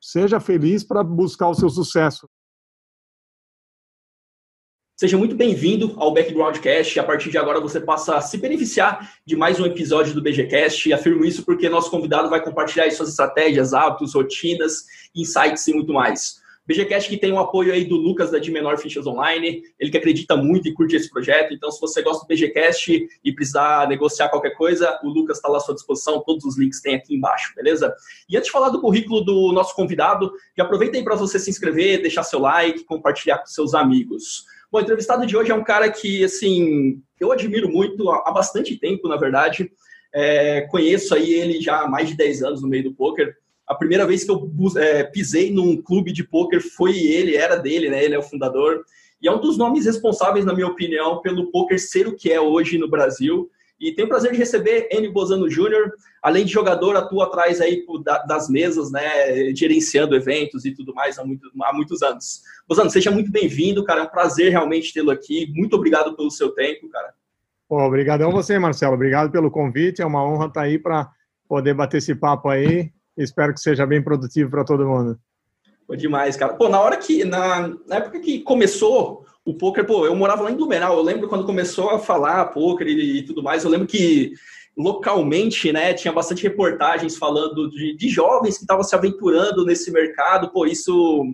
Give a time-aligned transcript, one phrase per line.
[0.00, 2.28] seja feliz para buscar o seu sucesso.
[4.96, 7.00] Seja muito bem-vindo ao Backgroundcast.
[7.00, 10.92] A partir de agora você passa a se beneficiar de mais um episódio do BGCast.
[10.92, 16.40] Afirmo isso porque nosso convidado vai compartilhar suas estratégias, hábitos, rotinas, insights e muito mais.
[16.66, 19.98] BGCast que tem o apoio aí do Lucas da De Menor Fichas Online, ele que
[19.98, 21.52] acredita muito e curte esse projeto.
[21.52, 25.58] Então, se você gosta do BGCast e precisar negociar qualquer coisa, o Lucas está lá
[25.58, 26.22] à sua disposição.
[26.24, 27.94] Todos os links tem aqui embaixo, beleza?
[28.28, 31.50] E antes de falar do currículo do nosso convidado, já aproveita aí para você se
[31.50, 34.44] inscrever, deixar seu like, compartilhar com seus amigos.
[34.72, 38.76] Bom, o entrevistado de hoje é um cara que, assim, eu admiro muito há bastante
[38.76, 39.70] tempo, na verdade.
[40.12, 43.36] É, conheço aí ele já há mais de 10 anos no meio do poker.
[43.66, 47.88] A primeira vez que eu é, pisei num clube de poker foi ele, era dele,
[47.88, 48.04] né?
[48.04, 48.84] Ele é o fundador.
[49.20, 52.40] E é um dos nomes responsáveis, na minha opinião, pelo poker ser o que é
[52.40, 53.50] hoje no Brasil.
[53.80, 55.08] E tenho o prazer de receber N.
[55.08, 55.92] Bozano Júnior.
[56.22, 57.84] Além de jogador, atua atrás aí
[58.26, 59.52] das mesas, né?
[59.54, 62.42] Gerenciando eventos e tudo mais há, muito, há muitos anos.
[62.68, 64.02] Bozano, seja muito bem-vindo, cara.
[64.02, 65.50] É um prazer realmente tê-lo aqui.
[65.54, 67.14] Muito obrigado pelo seu tempo, cara.
[67.68, 68.94] Obrigadão você, Marcelo.
[68.94, 70.02] Obrigado pelo convite.
[70.02, 71.10] É uma honra estar aí para
[71.48, 72.92] poder bater esse papo aí.
[73.16, 75.18] Espero que seja bem produtivo para todo mundo.
[75.86, 76.54] Foi demais, cara.
[76.54, 80.50] Pô, na hora que, na, na, época que começou o poker, pô, eu morava lá
[80.50, 80.96] em Blumenau.
[80.96, 83.64] Eu lembro quando começou a falar poker e, e tudo mais.
[83.64, 84.32] Eu lembro que
[84.76, 90.50] localmente, né, tinha bastante reportagens falando de, de jovens que estavam se aventurando nesse mercado.
[90.50, 91.24] Pô, isso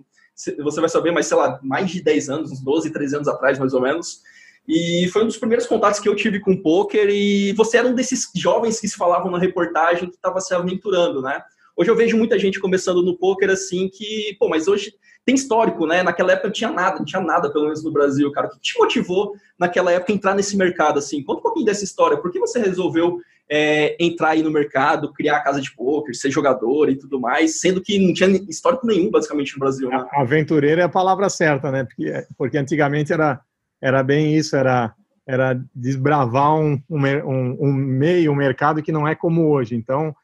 [0.59, 3.57] você vai saber, mas sei lá, mais de 10 anos, uns 12, 13 anos atrás,
[3.57, 4.21] mais ou menos.
[4.67, 7.87] E foi um dos primeiros contatos que eu tive com o poker e você era
[7.87, 11.41] um desses jovens que se falavam na reportagem que estava se aventurando, né?
[11.77, 14.93] Hoje eu vejo muita gente começando no poker assim que, pô, mas hoje
[15.25, 16.03] tem histórico, né?
[16.03, 18.47] Naquela época não tinha nada, não tinha nada, pelo menos no Brasil, cara.
[18.47, 21.23] O que te motivou naquela época a entrar nesse mercado, assim?
[21.23, 22.17] Conta um pouquinho dessa história.
[22.17, 23.19] Por que você resolveu
[23.53, 27.59] é, entrar aí no mercado, criar a casa de poker, ser jogador e tudo mais,
[27.59, 29.89] sendo que não tinha histórico nenhum, basicamente, no Brasil.
[29.89, 30.05] Né?
[30.13, 31.83] Aventureiro é a palavra certa, né?
[31.83, 33.41] Porque, porque antigamente era,
[33.81, 34.93] era bem isso, era,
[35.27, 39.75] era desbravar um, um, um meio, um mercado que não é como hoje.
[39.75, 40.15] Então,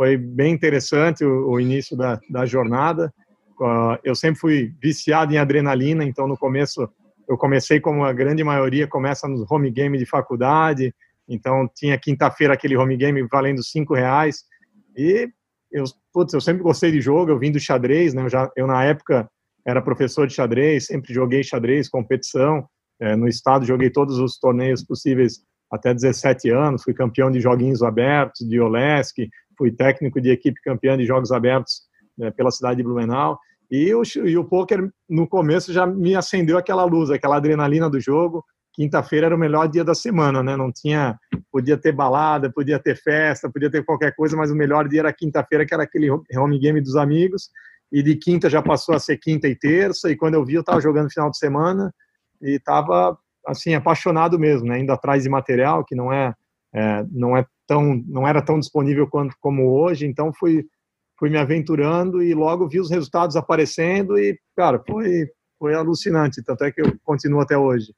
[0.00, 3.12] foi bem interessante o, o início da, da jornada.
[3.60, 6.88] Uh, eu sempre fui viciado em adrenalina, então no começo
[7.28, 10.94] eu comecei como a grande maioria começa nos home game de faculdade,
[11.28, 14.44] então, tinha quinta-feira aquele home game valendo cinco reais.
[14.96, 15.28] E
[15.70, 15.84] eu,
[16.14, 18.22] putz, eu sempre gostei de jogo, eu vim do xadrez, né?
[18.22, 19.30] Eu, já, eu na época
[19.66, 22.66] era professor de xadrez, sempre joguei xadrez, competição.
[22.98, 27.82] É, no estado joguei todos os torneios possíveis até 17 anos, fui campeão de joguinhos
[27.82, 29.18] abertos, de Olesk,
[29.60, 31.82] fui técnico de equipe campeã de jogos abertos
[32.16, 33.38] né, pela cidade de Blumenau.
[33.70, 38.00] E o, e o poker, no começo, já me acendeu aquela luz, aquela adrenalina do
[38.00, 40.56] jogo quinta-feira era o melhor dia da semana, né?
[40.56, 41.18] Não tinha,
[41.50, 45.12] podia ter balada, podia ter festa, podia ter qualquer coisa, mas o melhor dia era
[45.12, 47.50] quinta-feira, que era aquele home game dos amigos.
[47.92, 50.10] E de quinta já passou a ser quinta e terça.
[50.10, 51.92] E quando eu vi, eu estava jogando final de semana
[52.40, 54.78] e estava assim apaixonado mesmo, né?
[54.78, 56.32] Indo atrás de material que não é,
[56.72, 60.04] é não é tão, não era tão disponível quanto como hoje.
[60.04, 60.66] Então fui
[61.16, 66.42] fui me aventurando e logo vi os resultados aparecendo e cara foi foi alucinante.
[66.42, 67.94] Tanto é que eu continuo até hoje.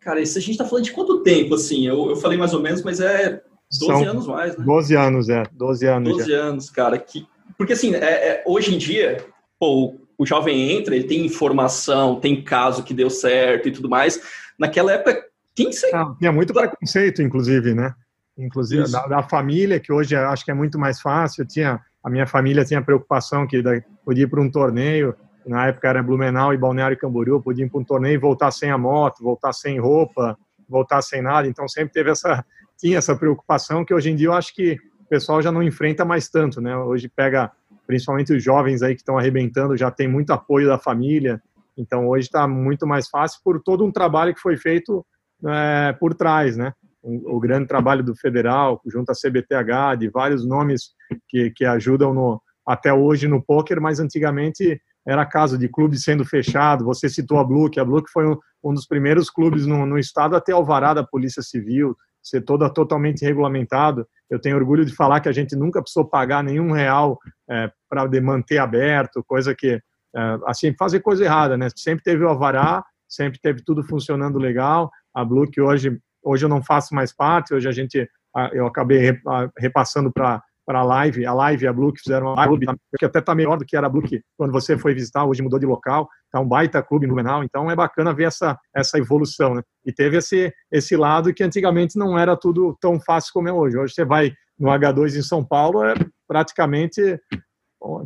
[0.00, 1.86] Cara, isso a gente tá falando de quanto tempo, assim?
[1.86, 4.64] Eu, eu falei mais ou menos, mas é 12 São anos mais, né?
[4.64, 5.42] 12 anos, é.
[5.52, 6.12] 12 anos.
[6.16, 6.36] 12 já.
[6.38, 6.98] anos, cara.
[6.98, 7.26] Que...
[7.56, 9.24] Porque, assim, é, é, hoje em dia,
[9.58, 14.20] pô, o jovem entra, ele tem informação, tem caso que deu certo e tudo mais.
[14.58, 15.24] Naquela época,
[15.54, 15.94] quem sei?
[15.94, 17.94] Ah, tinha muito preconceito, inclusive, né?
[18.36, 21.46] Inclusive da, da, família, que hoje acho que é muito mais fácil.
[21.46, 23.62] Tinha, a minha família tinha preocupação que
[24.04, 25.14] podia ir para um torneio
[25.46, 28.70] na época era Blumenau e Balneário Camboriú, podia ir para um torneio e voltar sem
[28.70, 32.44] a moto, voltar sem roupa, voltar sem nada, então sempre teve essa,
[32.78, 36.04] tinha essa preocupação que hoje em dia eu acho que o pessoal já não enfrenta
[36.04, 36.76] mais tanto, né?
[36.76, 37.52] Hoje pega,
[37.86, 41.42] principalmente os jovens aí que estão arrebentando, já tem muito apoio da família,
[41.76, 45.04] então hoje está muito mais fácil por todo um trabalho que foi feito
[45.46, 46.72] é, por trás, né?
[47.06, 50.92] O, grande trabalho do federal, junto à CBTH, de vários nomes
[51.28, 56.24] que, que ajudam no, até hoje no poker, mas antigamente era caso de clube sendo
[56.24, 56.84] fechado.
[56.84, 59.98] Você citou a Blue, que a Blue foi um, um dos primeiros clubes no, no,
[59.98, 64.06] estado a ter alvará da Polícia Civil, ser toda totalmente regulamentado.
[64.30, 67.18] Eu tenho orgulho de falar que a gente nunca precisou pagar nenhum real
[67.50, 69.78] é, para manter aberto, coisa que,
[70.16, 71.68] é, assim, fazer coisa errada, né?
[71.76, 74.90] Sempre teve o alvará, sempre teve tudo funcionando legal.
[75.14, 78.08] A Blue, que hoje, hoje eu não faço mais parte, hoje a gente,
[78.52, 79.20] eu acabei
[79.58, 82.66] repassando para para a Live, a Live e a Blue que fizeram uma clube,
[82.98, 85.42] que até está melhor do que era a Blue que quando você foi visitar, hoje
[85.42, 88.98] mudou de local, está um baita clube no Blumenau, então é bacana ver essa, essa
[88.98, 89.62] evolução, né?
[89.84, 93.76] E teve esse, esse lado que antigamente não era tudo tão fácil como é hoje.
[93.76, 95.94] Hoje você vai no H2 em São Paulo, é
[96.26, 97.20] praticamente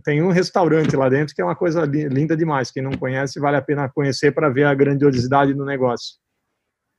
[0.03, 2.71] tem um restaurante lá dentro que é uma coisa linda demais.
[2.71, 6.17] Quem não conhece, vale a pena conhecer para ver a grandiosidade do negócio.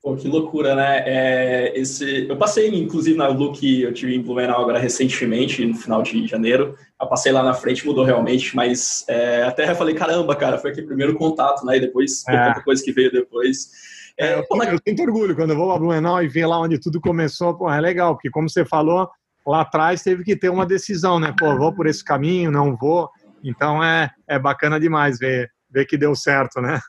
[0.01, 1.03] Pô, que loucura, né?
[1.05, 6.01] É, esse, eu passei, inclusive, na Look, eu tive em Blumenau agora recentemente, no final
[6.01, 6.77] de janeiro.
[6.99, 10.87] Eu passei lá na frente, mudou realmente, mas é, até falei, caramba, cara, foi aquele
[10.87, 11.75] primeiro contato, né?
[11.75, 12.47] E depois, é.
[12.47, 13.71] tanta coisa que veio depois.
[14.17, 16.79] É, eu, pô, eu sinto orgulho quando eu vou a Blumenau e ver lá onde
[16.79, 19.09] tudo começou, pô, é legal, porque como você falou,
[19.45, 21.35] lá atrás teve que ter uma decisão, né?
[21.37, 23.09] Pô, vou por esse caminho, não vou.
[23.43, 26.79] Então é, é bacana demais ver, ver que deu certo, né?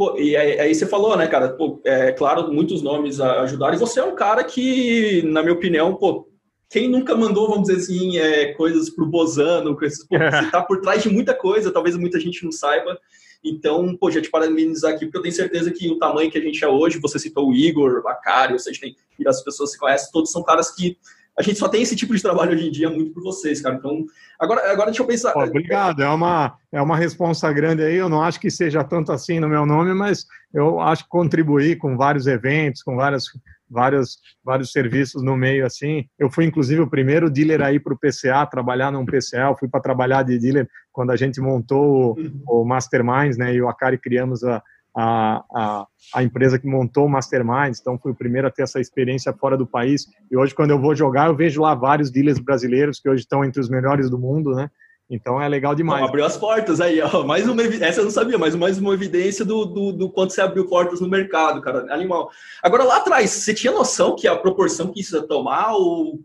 [0.00, 1.50] Pô, e aí, você falou, né, cara?
[1.50, 3.74] Pô, é claro, muitos nomes ajudaram.
[3.74, 6.26] E você é um cara que, na minha opinião, pô,
[6.70, 10.80] quem nunca mandou, vamos dizer assim, é, coisas pro Bozano, coisas, pô, você tá por
[10.80, 12.98] trás de muita coisa, talvez muita gente não saiba.
[13.44, 16.42] Então, pô, já te parabenizar aqui, porque eu tenho certeza que o tamanho que a
[16.42, 18.96] gente é hoje, você citou o Igor, Bacari, ou seja, tem,
[19.26, 20.96] as pessoas se conhecem, todos são caras que
[21.38, 23.76] a gente só tem esse tipo de trabalho hoje em dia muito por vocês, cara.
[23.76, 24.04] Então,
[24.38, 25.34] agora, agora deixa eu pensar.
[25.36, 27.96] obrigado, é uma, é uma responsa grande aí.
[27.96, 31.76] Eu não acho que seja tanto assim no meu nome, mas eu acho que contribuir
[31.76, 33.24] com vários eventos, com várias,
[33.68, 36.04] vários, vários serviços no meio assim.
[36.18, 39.48] Eu fui, inclusive, o primeiro dealer aí para o PCA, trabalhar num PCA.
[39.48, 42.42] Eu fui para trabalhar de dealer quando a gente montou o, uhum.
[42.48, 43.54] o Masterminds, né?
[43.54, 44.62] E o Akari criamos a
[44.96, 48.80] a, a, a, empresa que montou o Mastermind, então fui o primeiro a ter essa
[48.80, 50.06] experiência fora do país.
[50.30, 53.44] E hoje, quando eu vou jogar, eu vejo lá vários dealers brasileiros que hoje estão
[53.44, 54.70] entre os melhores do mundo, né?
[55.10, 56.04] Então é legal demais.
[56.04, 57.24] abriu as portas aí, ó.
[57.24, 60.40] Mais uma, essa eu não sabia, mas mais uma evidência do, do, do, quanto você
[60.40, 61.92] abriu portas no mercado, cara.
[61.92, 62.30] Animal.
[62.62, 66.20] Agora, lá atrás, você tinha noção que a proporção que isso ia tomar, ou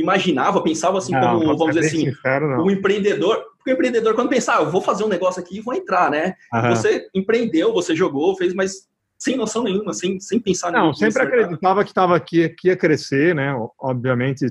[0.00, 3.44] imaginava, pensava assim, não, como, vamos dizer assim, sincero, um empreendedor.
[3.56, 6.10] Porque o empreendedor, quando pensar, ah, eu vou fazer um negócio aqui e vou entrar,
[6.10, 6.34] né?
[6.52, 6.70] Uhum.
[6.70, 8.86] Você empreendeu, você jogou, fez, mas
[9.18, 13.34] sem noção nenhuma, sem, sem pensar Não, sempre acreditava que estava aqui, que ia crescer,
[13.34, 13.52] né?
[13.80, 14.46] Obviamente,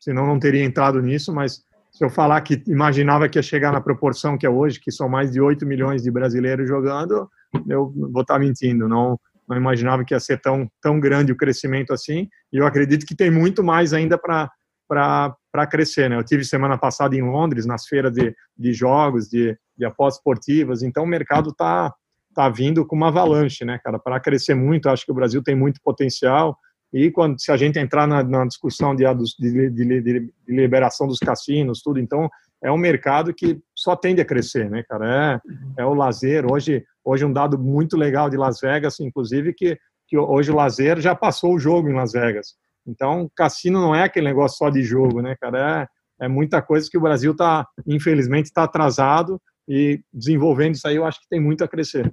[0.00, 1.62] senão não teria entrado nisso, mas
[1.92, 5.08] se eu falar que imaginava que ia chegar na proporção que é hoje, que são
[5.08, 7.28] mais de 8 milhões de brasileiros jogando,
[7.68, 9.18] eu vou estar mentindo, não
[9.48, 13.16] não imaginava que ia ser tão, tão grande o crescimento assim, e eu acredito que
[13.16, 14.50] tem muito mais ainda para
[14.88, 16.08] para crescer.
[16.08, 16.16] Né?
[16.16, 20.82] Eu tive semana passada em Londres, nas feiras de, de jogos, de, de apostas esportivas,
[20.82, 21.92] então o mercado está
[22.34, 24.88] tá vindo com uma avalanche, né, cara, para crescer muito.
[24.88, 26.56] Acho que o Brasil tem muito potencial.
[26.92, 29.04] E quando se a gente entrar na, na discussão de,
[29.38, 32.30] de, de, de, liberação dos cassinos, tudo, então
[32.62, 35.40] é um mercado que só tende a crescer, né, cara?
[35.76, 36.50] É, é o lazer.
[36.50, 39.76] Hoje, hoje um dado muito legal de Las Vegas, inclusive, que,
[40.06, 42.54] que hoje o lazer já passou o jogo em Las Vegas.
[42.88, 45.88] Então, cassino não é aquele negócio só de jogo, né, cara?
[46.18, 50.96] É, é muita coisa que o Brasil está, infelizmente, está atrasado e desenvolvendo isso aí,
[50.96, 52.10] eu acho que tem muito a crescer.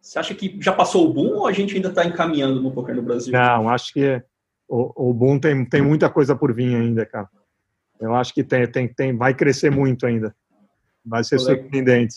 [0.00, 2.94] Você acha que já passou o boom ou a gente ainda está encaminhando no poker
[2.94, 3.32] no Brasil?
[3.32, 4.22] Não, acho que
[4.68, 7.28] o, o boom tem, tem muita coisa por vir ainda, cara.
[7.98, 10.36] Eu acho que tem, tem, tem, vai crescer muito ainda.
[11.02, 12.16] Vai ser surpreendente.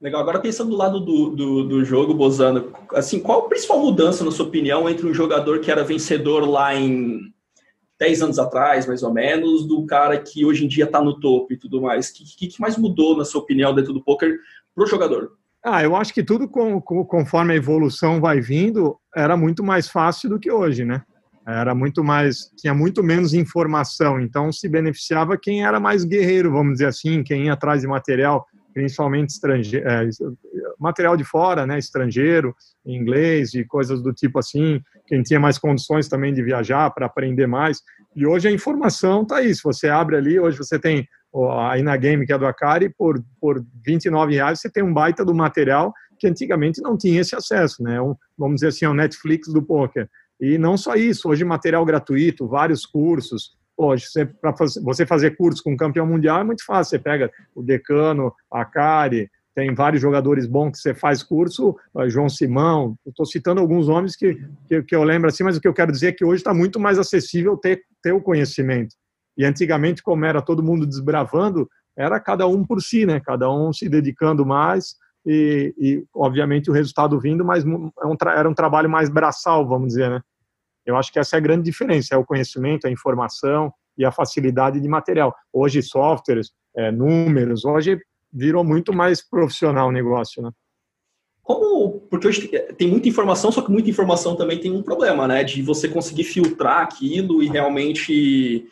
[0.00, 0.20] Legal.
[0.20, 4.30] Agora pensando do lado do, do, do, jogo, Bozano, assim, qual a principal mudança, na
[4.30, 7.32] sua opinião, entre um jogador que era vencedor lá em
[7.98, 11.52] 10 anos atrás, mais ou menos, do cara que hoje em dia está no topo
[11.52, 12.10] e tudo mais?
[12.10, 14.38] O que, que, mais mudou, na sua opinião, dentro do poker
[14.74, 15.32] para o jogador?
[15.64, 19.88] Ah, eu acho que tudo com, com, conforme a evolução vai vindo, era muito mais
[19.88, 21.02] fácil do que hoje, né?
[21.46, 26.74] Era muito mais, tinha muito menos informação, então se beneficiava quem era mais guerreiro, vamos
[26.74, 28.46] dizer assim, quem ia atrás de material
[28.76, 30.06] principalmente estrangeiro, é,
[30.78, 32.54] material de fora, né, estrangeiro,
[32.84, 37.46] inglês e coisas do tipo assim, quem tinha mais condições também de viajar para aprender
[37.46, 37.80] mais.
[38.14, 41.08] E hoje a informação está aí, se você abre ali, hoje você tem
[41.58, 45.34] a Inagame, que é do Akari, por, por 29 reais você tem um baita do
[45.34, 49.62] material que antigamente não tinha esse acesso, né, um, vamos dizer assim, o Netflix do
[49.62, 50.06] poker.
[50.38, 54.06] E não só isso, hoje material gratuito, vários cursos, Hoje,
[54.40, 56.90] para você fazer curso com campeão mundial é muito fácil.
[56.90, 61.74] Você pega o Decano, a Cari, tem vários jogadores bons que você faz curso,
[62.08, 65.66] João Simão, estou citando alguns nomes que, que, que, eu lembro assim, mas o que
[65.66, 68.94] eu quero dizer é que hoje está muito mais acessível ter, ter o conhecimento.
[69.36, 73.18] E antigamente, como era todo mundo desbravando, era cada um por si, né?
[73.20, 74.94] Cada um se dedicando mais
[75.26, 80.08] e, e obviamente, o resultado vindo, mas é era um trabalho mais braçal, vamos dizer,
[80.08, 80.20] né?
[80.86, 84.12] Eu acho que essa é a grande diferença, é o conhecimento, a informação e a
[84.12, 85.34] facilidade de material.
[85.52, 87.98] Hoje, softwares, é, números, hoje
[88.32, 90.50] virou muito mais profissional o negócio, né?
[91.42, 95.42] Como, porque hoje tem muita informação, só que muita informação também tem um problema, né?
[95.42, 98.66] De você conseguir filtrar aquilo e realmente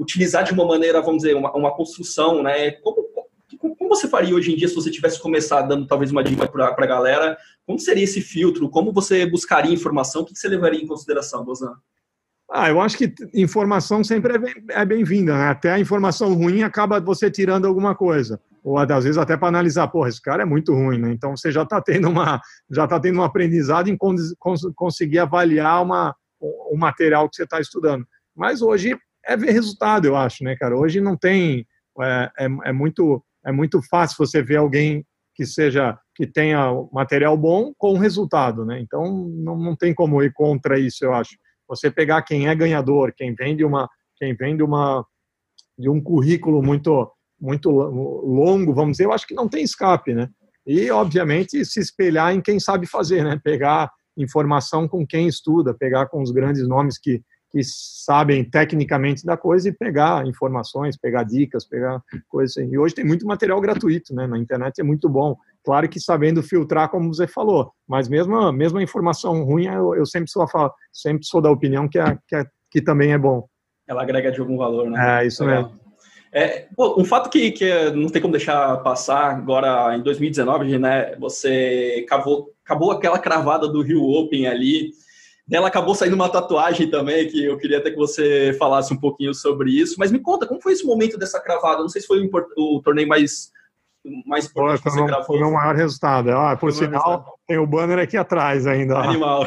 [0.00, 2.70] utilizar de uma maneira, vamos dizer, uma, uma construção, né?
[2.70, 3.09] Como,
[3.60, 6.66] como você faria hoje em dia se você tivesse começado dando talvez uma dica para
[6.66, 7.36] a galera?
[7.66, 8.70] Como seria esse filtro?
[8.70, 10.22] Como você buscaria informação?
[10.22, 11.74] O que você levaria em consideração, Bozan?
[12.50, 15.48] Ah, eu acho que informação sempre é bem-vinda, é bem né?
[15.48, 18.40] Até a informação ruim acaba você tirando alguma coisa.
[18.64, 21.12] ou às vezes até para analisar, porra, esse cara é muito ruim, né?
[21.12, 24.34] Então você já está tendo uma já tá tendo um aprendizado em cons
[24.74, 28.04] conseguir avaliar uma, o material que você está estudando.
[28.34, 30.76] Mas hoje é ver resultado, eu acho, né, cara?
[30.76, 31.64] Hoje não tem
[32.00, 35.04] é, é, é muito é muito fácil você ver alguém
[35.34, 38.80] que seja que tenha material bom com resultado, né?
[38.80, 41.36] Então não, não tem como ir contra isso, eu acho.
[41.68, 45.04] Você pegar quem é ganhador, quem vem de uma quem vem de uma
[45.78, 50.28] de um currículo muito muito longo, vamos dizer, eu acho que não tem escape, né?
[50.66, 53.40] E obviamente se espelhar em quem sabe fazer, né?
[53.42, 59.36] Pegar informação com quem estuda, pegar com os grandes nomes que que sabem tecnicamente da
[59.36, 62.70] coisa e pegar informações, pegar dicas, pegar coisas assim.
[62.72, 64.26] E hoje tem muito material gratuito, né?
[64.26, 65.36] Na internet é muito bom.
[65.64, 70.06] Claro que sabendo filtrar, como você falou, mas mesmo, mesmo a informação ruim, eu, eu
[70.06, 73.46] sempre, sou a, sempre sou da opinião que, é, que, é, que também é bom.
[73.86, 75.22] Ela agrega de algum valor, né?
[75.22, 75.64] É, isso Legal.
[75.64, 75.80] mesmo.
[76.32, 82.04] É, um fato que, que não tem como deixar passar, agora em 2019, né, você
[82.06, 84.92] acabou, acabou aquela cravada do Rio Open ali,
[85.56, 89.34] ela acabou saindo uma tatuagem também, que eu queria até que você falasse um pouquinho
[89.34, 89.96] sobre isso.
[89.98, 91.80] Mas me conta, como foi esse momento dessa cravada?
[91.80, 93.50] Não sei se foi o, o torneio mais,
[94.26, 95.26] mais importante que você gravou.
[95.26, 96.30] Foi o maior resultado.
[96.30, 98.98] Ah, por foi sinal, tem o banner aqui atrás ainda.
[98.98, 99.44] Animal.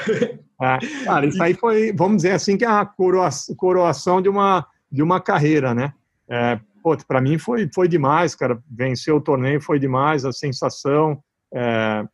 [0.61, 2.85] É, cara, isso aí foi, vamos dizer assim, que é a
[3.57, 5.93] coroação de uma, de uma carreira, né?
[6.29, 6.59] É,
[7.07, 8.61] para mim foi, foi demais, cara.
[8.69, 11.21] Vencer o torneio foi demais, a sensação.
[11.53, 12.05] É,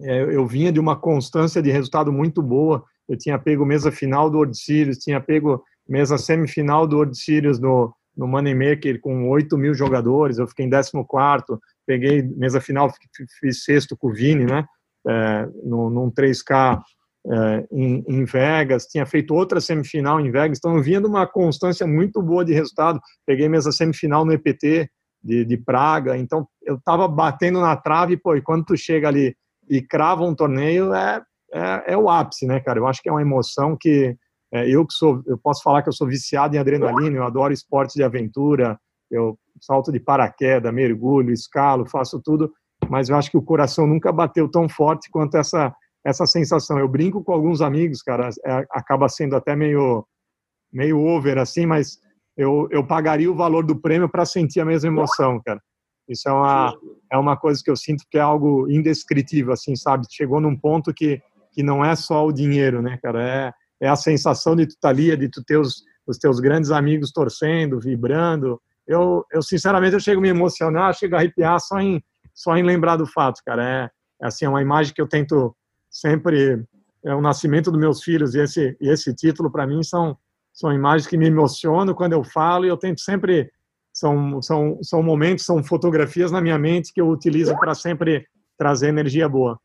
[0.00, 4.30] é, eu vinha de uma constância de resultado muito boa eu tinha pego mesa final
[4.30, 9.56] do World Series, tinha pego mesa semifinal do World Series no, no Moneymaker com 8
[9.56, 10.92] mil jogadores, eu fiquei em 14
[11.86, 12.92] peguei mesa final,
[13.40, 14.64] fiz sexto com o Vini, né,
[15.06, 16.80] é, no, num 3K
[17.28, 21.26] é, em, em, Vegas, tinha feito outra semifinal em Vegas, então eu vinha de uma
[21.26, 24.90] constância muito boa de resultado, peguei mesa semifinal no EPT
[25.22, 29.36] de, de Praga, então eu estava batendo na trave, pô, e quando tu chega ali
[29.68, 31.20] e crava um torneio, é,
[31.56, 32.78] é, é, o ápice, né, cara?
[32.78, 34.16] Eu acho que é uma emoção que
[34.52, 37.52] é, eu que sou, eu posso falar que eu sou viciado em adrenalina, eu adoro
[37.52, 38.78] esportes de aventura,
[39.10, 42.52] eu salto de paraquedas, mergulho, escalo, faço tudo,
[42.90, 46.78] mas eu acho que o coração nunca bateu tão forte quanto essa essa sensação.
[46.78, 50.06] Eu brinco com alguns amigos, cara, é, acaba sendo até meio
[50.72, 51.98] meio over assim, mas
[52.36, 55.60] eu, eu pagaria o valor do prêmio para sentir a mesma emoção, cara.
[56.08, 56.78] Isso é uma,
[57.10, 60.06] é uma coisa que eu sinto que é algo indescritível, assim, sabe?
[60.10, 61.20] Chegou num ponto que
[61.56, 63.26] que não é só o dinheiro, né, cara?
[63.80, 66.70] É, é a sensação de tu tá ali, de tu ter os, os teus grandes
[66.70, 68.60] amigos torcendo, vibrando.
[68.86, 72.62] Eu, eu sinceramente, eu chego a me emocionar, chego a arrepiar só em, só em
[72.62, 73.64] lembrar do fato, cara.
[73.64, 73.90] É,
[74.22, 75.56] é assim, é uma imagem que eu tento
[75.90, 76.62] sempre
[77.02, 80.18] é o nascimento dos meus filhos e esse e esse título para mim são
[80.52, 83.50] são imagens que me emocionam quando eu falo e eu tento sempre
[83.94, 88.26] são são são momentos são fotografias na minha mente que eu utilizo para sempre
[88.58, 89.58] trazer energia boa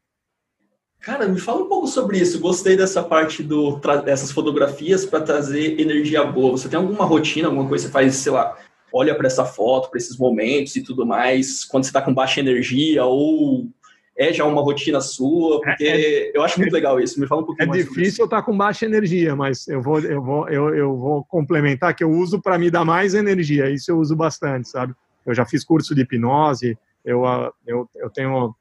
[1.01, 2.39] Cara, me fala um pouco sobre isso.
[2.39, 6.51] Gostei dessa parte do dessas fotografias para trazer energia boa.
[6.51, 8.55] Você tem alguma rotina, alguma coisa que você faz, sei lá,
[8.93, 12.39] olha para essa foto, para esses momentos e tudo mais, quando você está com baixa
[12.39, 13.67] energia ou
[14.15, 15.59] é já uma rotina sua?
[15.61, 17.19] Porque é, é, eu acho muito legal isso.
[17.19, 17.81] Me fala um pouquinho é mais.
[17.81, 20.95] É difícil eu estar tá com baixa energia, mas eu vou, eu vou, eu, eu
[20.95, 23.71] vou complementar que eu uso para me dar mais energia.
[23.71, 24.93] Isso eu uso bastante, sabe?
[25.25, 26.77] Eu já fiz curso de hipnose.
[27.03, 27.23] Eu,
[27.65, 28.53] eu, eu tenho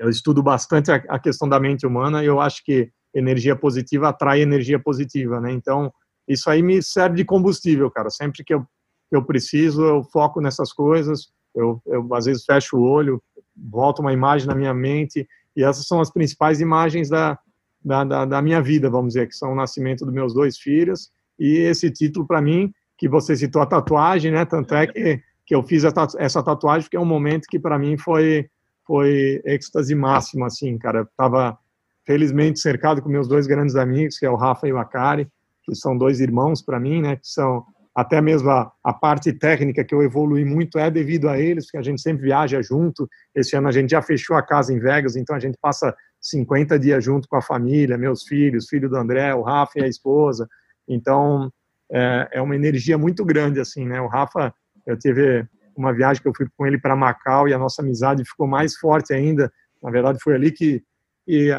[0.00, 4.08] eu estudo bastante a, a, questão da mente humana e eu acho que energia positiva
[4.08, 5.52] atrai energia positiva, né?
[5.52, 5.92] Então,
[6.26, 8.08] isso aí me serve de combustível, cara.
[8.08, 8.64] Sempre que eu,
[9.12, 13.22] eu preciso, eu foco nessas coisas, eu, eu às vezes fecho o olho,
[13.54, 17.38] volto uma imagem na minha mente e essas são as principais imagens da,
[17.84, 21.10] da, da, da minha vida, vamos dizer, que são o nascimento dos meus dois filhos
[21.38, 24.46] e esse título, para mim, que você citou a tatuagem, né?
[24.46, 27.98] Tanto é que, que eu fiz essa tatuagem, porque é um momento que para mim
[27.98, 28.48] foi
[28.90, 30.98] foi êxtase máximo, assim, cara.
[30.98, 31.56] Eu tava
[32.04, 35.28] felizmente cercado com meus dois grandes amigos, que é o Rafa e o Akari,
[35.62, 39.84] que são dois irmãos para mim, né, que são até mesmo a, a, parte técnica
[39.84, 43.08] que eu evolui muito é devido a eles, porque a gente sempre viaja junto.
[43.32, 46.76] Esse ano a gente já fechou a casa em Vegas, então a gente passa 50
[46.76, 50.48] dias junto com a família, meus filhos, filho do André, o Rafa e a esposa.
[50.88, 51.48] Então
[51.92, 54.00] é, é uma energia muito grande, assim, né?
[54.00, 54.52] O Rafa,
[54.84, 55.46] eu tive
[55.80, 58.76] uma viagem que eu fui com ele para Macau e a nossa amizade ficou mais
[58.76, 59.52] forte ainda.
[59.82, 60.82] Na verdade, foi ali que,
[61.26, 61.50] que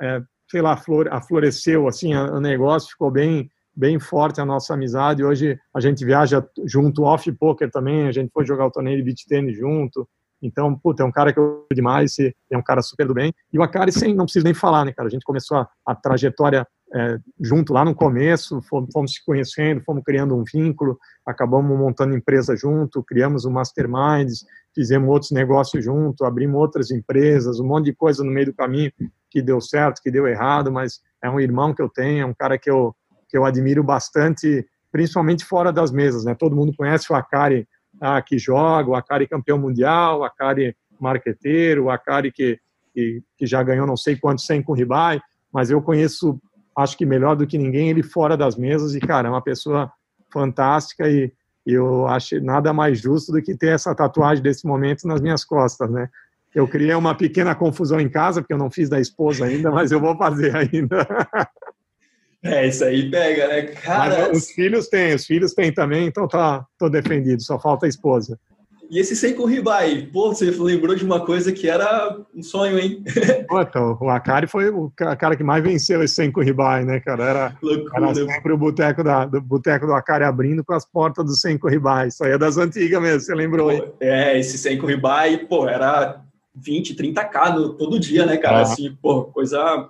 [0.00, 5.24] é, sei lá, flor, afloresceu assim o negócio, ficou bem bem forte a nossa amizade.
[5.24, 9.02] Hoje a gente viaja junto off poker também, a gente foi jogar o torneio de
[9.02, 10.06] beach tennis junto.
[10.42, 13.32] Então, puta, é um cara que eu demais, é um cara super do bem.
[13.52, 15.06] E o Akari, sem, não preciso nem falar, né, cara?
[15.06, 19.80] A gente começou a, a trajetória é, junto lá no começo, fomos, fomos, se conhecendo,
[19.82, 24.28] fomos criando um vínculo, acabamos montando empresa junto, criamos um mastermind,
[24.74, 28.92] fizemos outros negócios junto, abrimos outras empresas, um monte de coisa no meio do caminho
[29.30, 32.34] que deu certo, que deu errado, mas é um irmão que eu tenho, é um
[32.34, 32.94] cara que eu,
[33.28, 36.34] que eu admiro bastante, principalmente fora das mesas, né?
[36.34, 37.68] Todo mundo conhece o Akari
[38.00, 42.58] ah, que joga, o Akari campeão mundial, o Akari marqueteiro, o Akari que,
[42.92, 45.20] que, que já ganhou não sei quantos 100 com ribai,
[45.52, 46.40] mas eu conheço
[46.80, 49.90] acho que melhor do que ninguém ele fora das mesas e cara é uma pessoa
[50.32, 51.32] fantástica e,
[51.66, 55.88] eu acho nada mais justo do que ter essa tatuagem desse momento nas minhas costas,
[55.90, 56.08] né?
[56.52, 59.92] Eu criei uma pequena confusão em casa porque eu não fiz da esposa ainda, mas
[59.92, 61.06] eu vou fazer ainda.
[62.42, 63.62] É, isso aí pega, né?
[63.64, 67.84] Cara, mas os filhos têm, os filhos têm também, então tá, tô defendido, só falta
[67.84, 68.40] a esposa.
[68.90, 73.04] E esse Seiko Ribai, pô, você lembrou de uma coisa que era um sonho, hein?
[73.48, 77.24] Pô, então, o Akari foi o cara que mais venceu esse Seiko Ribai, né, cara?
[77.24, 77.58] Era,
[77.94, 81.68] era sempre o boteco, da, do boteco do Akari abrindo com as portas do Seiko
[81.68, 82.08] Ribai.
[82.08, 83.92] Isso aí é das antigas mesmo, você lembrou, hein?
[84.00, 86.24] É, esse Seiko Ribai, pô, era
[86.56, 88.58] 20, 30k no, todo dia, né, cara?
[88.58, 88.62] Ah.
[88.62, 89.88] Assim, pô, coisa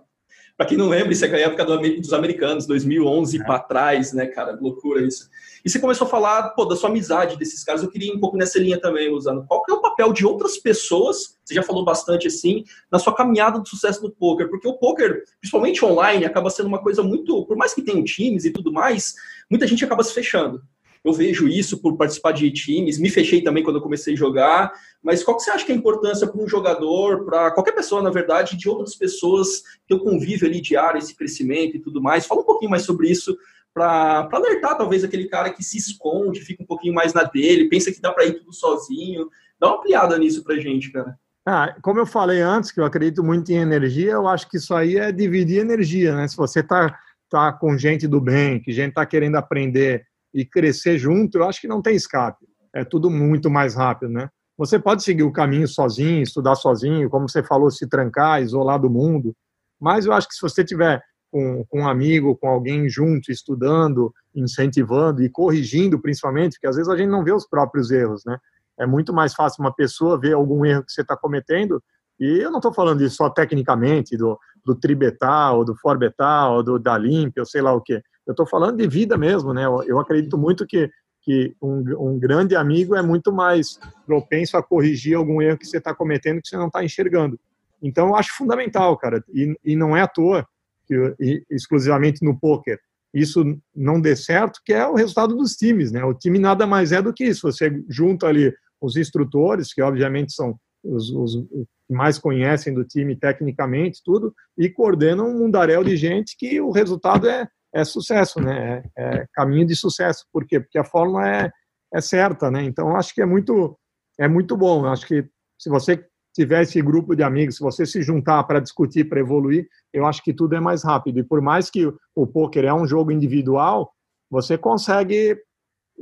[0.60, 3.44] para quem não lembra, isso é a época do, dos americanos, 2011 é.
[3.44, 4.58] para trás, né, cara?
[4.60, 5.30] Loucura isso.
[5.64, 7.82] E você começou a falar pô, da sua amizade desses caras.
[7.82, 9.42] Eu queria ir um pouco nessa linha também, usando.
[9.46, 11.38] Qual que é o papel de outras pessoas?
[11.42, 12.62] Você já falou bastante assim,
[12.92, 16.82] na sua caminhada do sucesso do poker, porque o poker, principalmente online, acaba sendo uma
[16.82, 19.14] coisa muito, por mais que tenham times e tudo mais,
[19.48, 20.60] muita gente acaba se fechando.
[21.04, 24.72] Eu vejo isso por participar de times, me fechei também quando eu comecei a jogar,
[25.02, 28.02] mas qual que você acha que é a importância para um jogador, para qualquer pessoa,
[28.02, 32.26] na verdade, de outras pessoas que eu convivo ali diário, esse crescimento e tudo mais?
[32.26, 33.34] Fala um pouquinho mais sobre isso,
[33.72, 37.92] para alertar talvez aquele cara que se esconde, fica um pouquinho mais na dele, pensa
[37.92, 39.28] que dá para ir tudo sozinho.
[39.58, 41.18] Dá uma ampliada nisso para gente, cara.
[41.46, 44.74] Ah, como eu falei antes, que eu acredito muito em energia, eu acho que isso
[44.74, 46.28] aí é dividir energia, né?
[46.28, 50.98] Se você tá, tá com gente do bem, que gente tá querendo aprender e crescer
[50.98, 52.46] junto, eu acho que não tem escape.
[52.74, 54.28] É tudo muito mais rápido, né?
[54.56, 58.90] Você pode seguir o caminho sozinho, estudar sozinho, como você falou, se trancar, isolar do
[58.90, 59.34] mundo.
[59.80, 64.12] Mas eu acho que se você tiver com, com um amigo, com alguém junto, estudando,
[64.34, 68.38] incentivando e corrigindo, principalmente, porque às vezes a gente não vê os próprios erros, né?
[68.78, 71.82] É muito mais fácil uma pessoa ver algum erro que você está cometendo,
[72.18, 76.98] e eu não estou falando isso só tecnicamente, do, do tribetal, do forbetal, do da
[76.98, 78.02] limp, ou sei lá o quê.
[78.26, 79.64] Eu estou falando de vida mesmo, né?
[79.64, 80.90] Eu, acredito muito que,
[81.22, 85.78] que um, um, grande amigo é muito mais propenso a corrigir algum erro que você
[85.78, 87.38] está cometendo que você não está enxergando.
[87.82, 89.24] Então, eu acho fundamental, cara.
[89.32, 90.46] E, e não é à toa
[90.86, 92.78] que e, exclusivamente no poker
[93.12, 96.04] isso não dê certo, que é o resultado dos times, né?
[96.04, 97.50] O time nada mais é do que isso.
[97.50, 102.84] Você junta ali os instrutores, que obviamente são os, os, os que mais conhecem do
[102.84, 108.40] time tecnicamente, tudo, e coordenam um mundaréu de gente que o resultado é é sucesso,
[108.40, 108.82] né?
[108.96, 110.26] É, é, caminho de sucesso.
[110.32, 110.60] Por quê?
[110.60, 111.50] Porque a fórmula é,
[111.94, 112.62] é certa, né?
[112.62, 113.78] Então, acho que é muito,
[114.18, 114.86] é muito bom.
[114.86, 115.24] Acho que
[115.58, 116.04] se você
[116.34, 120.22] tiver esse grupo de amigos, se você se juntar para discutir, para evoluir, eu acho
[120.22, 121.18] que tudo é mais rápido.
[121.18, 123.92] E por mais que o poker é um jogo individual,
[124.30, 125.36] você consegue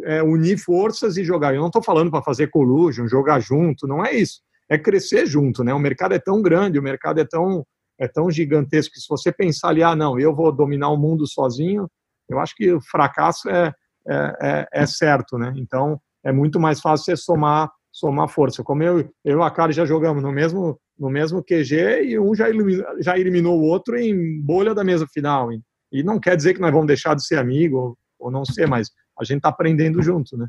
[0.04, 1.54] é, unir forças e jogar.
[1.54, 4.40] Eu não estou falando para fazer collusion, jogar junto, não é isso.
[4.68, 5.72] É crescer junto, né?
[5.72, 7.64] O mercado é tão grande, o mercado é tão
[7.98, 11.26] é tão gigantesco que se você pensar ali, ah, não, eu vou dominar o mundo
[11.26, 11.88] sozinho,
[12.28, 13.72] eu acho que o fracasso é,
[14.08, 15.52] é, é, é certo, né?
[15.56, 18.62] Então, é muito mais fácil você somar, somar força.
[18.62, 22.34] Como eu, eu e a Kari já jogamos no mesmo, no mesmo QG e um
[22.34, 25.48] já eliminou, já eliminou o outro em bolha da mesa final.
[25.90, 28.66] E não quer dizer que nós vamos deixar de ser amigo ou, ou não ser,
[28.66, 30.46] mas a gente está aprendendo junto, né?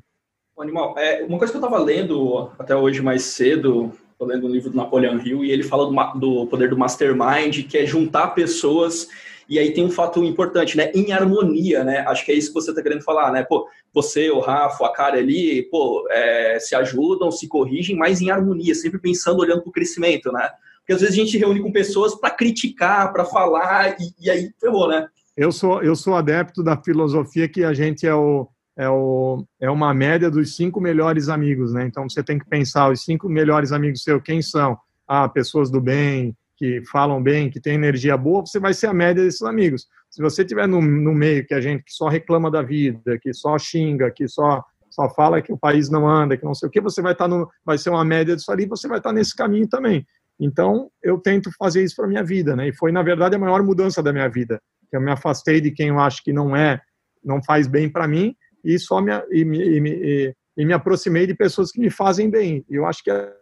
[0.59, 4.51] Animal, é, uma coisa que eu estava lendo até hoje mais cedo, Estou lendo um
[4.51, 8.27] livro do Napoleão Hill e ele fala do, do, poder do mastermind, que é juntar
[8.31, 9.07] pessoas.
[9.47, 10.91] E aí tem um fato importante, né?
[10.93, 11.99] Em harmonia, né?
[11.99, 13.45] Acho que é isso que você está querendo falar, né?
[13.47, 18.29] Pô, você, o Rafa, a cara ali, pô, é, se ajudam, se corrigem, mas em
[18.29, 20.49] harmonia, sempre pensando, olhando para o crescimento, né?
[20.79, 24.51] Porque às vezes a gente reúne com pessoas para criticar, para falar, e, e aí
[24.59, 25.07] ferrou, né?
[25.37, 29.69] Eu sou, eu sou adepto da filosofia que a gente é o, é, o, é
[29.69, 31.85] uma média dos cinco melhores amigos, né?
[31.85, 34.77] Então você tem que pensar os cinco melhores amigos seus, quem são?
[35.05, 38.93] Ah, pessoas do bem, que falam bem, que têm energia boa, você vai ser a
[38.93, 39.85] média desses amigos.
[40.09, 43.33] Se você tiver no, no meio que a gente que só reclama da vida, que
[43.33, 46.71] só xinga, que só só fala que o país não anda, que não sei o
[46.71, 49.35] que, você vai estar no, vai ser uma média disso ali, você vai estar nesse
[49.35, 50.05] caminho também.
[50.39, 52.69] Então, eu tento fazer isso para minha vida, né?
[52.69, 54.59] E foi na verdade a maior mudança da minha vida,
[54.91, 56.81] eu me afastei de quem eu acho que não é,
[57.23, 61.33] não faz bem para mim e só me, e, e, e, e, me aproximei de
[61.33, 62.65] pessoas que me fazem bem.
[62.69, 63.33] Eu acho que é,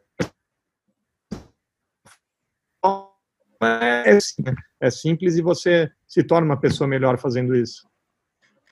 [3.63, 4.17] é,
[4.81, 7.87] é simples e você se torna uma pessoa melhor fazendo isso.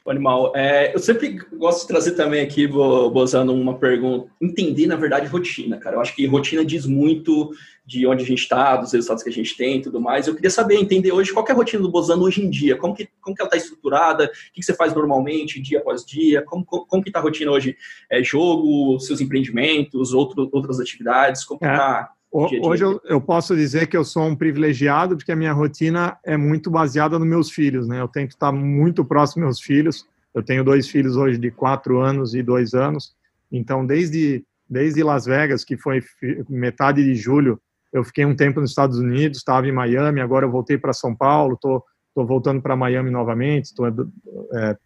[0.07, 0.55] Animal.
[0.55, 5.79] É, eu sempre gosto de trazer também aqui, usando uma pergunta, entender, na verdade, rotina,
[5.79, 5.95] cara.
[5.95, 7.51] Eu acho que rotina diz muito
[7.85, 10.27] de onde a gente está, dos resultados que a gente tem e tudo mais.
[10.27, 12.75] Eu queria saber, entender hoje, qual é a rotina do Bozano hoje em dia?
[12.75, 14.25] Como que, como que ela está estruturada?
[14.25, 16.41] O que, que, você faz normalmente, dia após dia?
[16.41, 17.77] Como, como, como que está a rotina hoje?
[18.09, 21.43] É jogo, seus empreendimentos, outro, outras atividades?
[21.43, 22.09] Como está...
[22.11, 22.15] É.
[22.37, 26.35] Hoje eu, eu, posso dizer que eu sou um privilegiado porque a minha rotina é
[26.35, 28.01] muito baseada nos meus filhos, né?
[28.01, 30.05] Eu tento estar muito próximo dos meus filhos.
[30.33, 33.15] Eu tenho dois filhos hoje de quatro anos e dois anos.
[33.49, 36.03] Então, desde desde Las Vegas, que foi
[36.49, 37.61] metade de julho,
[37.95, 40.19] eu fiquei um tempo nos Estados Unidos, estava em Miami.
[40.19, 41.81] Agora eu voltei para São Paulo, estou
[42.13, 43.67] voltando para Miami novamente.
[43.67, 44.77] Estou é,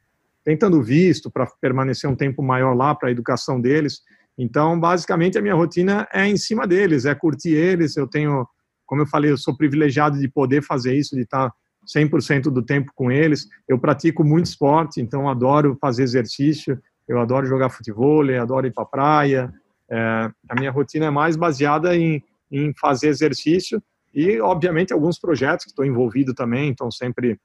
[0.45, 4.01] tentando visto para permanecer um tempo maior lá para a educação deles.
[4.37, 7.97] Então, basicamente, a minha rotina é em cima deles, é curtir eles.
[7.97, 8.47] Eu tenho,
[8.85, 11.51] como eu falei, eu sou privilegiado de poder fazer isso, de estar
[11.91, 13.47] 100% do tempo com eles.
[13.67, 18.83] Eu pratico muito esporte, então adoro fazer exercício, eu adoro jogar futebol, adoro ir para
[18.83, 19.53] a praia.
[19.89, 23.81] É, a minha rotina é mais baseada em, em fazer exercício
[24.13, 27.39] e, obviamente, alguns projetos que estou envolvido também, então sempre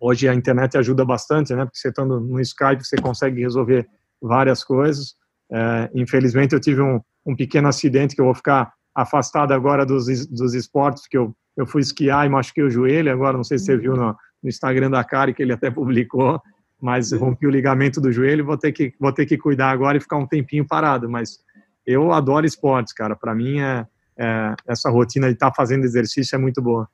[0.00, 1.64] hoje a internet ajuda bastante, né?
[1.64, 3.88] Porque você estando no Skype você consegue resolver
[4.20, 5.14] várias coisas.
[5.50, 10.26] É, infelizmente, eu tive um, um pequeno acidente que eu vou ficar afastado agora dos,
[10.26, 13.12] dos esportes, porque eu, eu fui esquiar e machuquei o joelho.
[13.12, 16.40] Agora, não sei se você viu no, no Instagram da Kari, que ele até publicou,
[16.80, 18.44] mas rompi o ligamento do joelho.
[18.44, 21.08] Vou ter, que, vou ter que cuidar agora e ficar um tempinho parado.
[21.08, 21.38] Mas
[21.86, 23.16] eu adoro esportes, cara.
[23.16, 23.86] Para mim, é,
[24.18, 26.88] é, essa rotina de estar tá fazendo exercício é muito boa.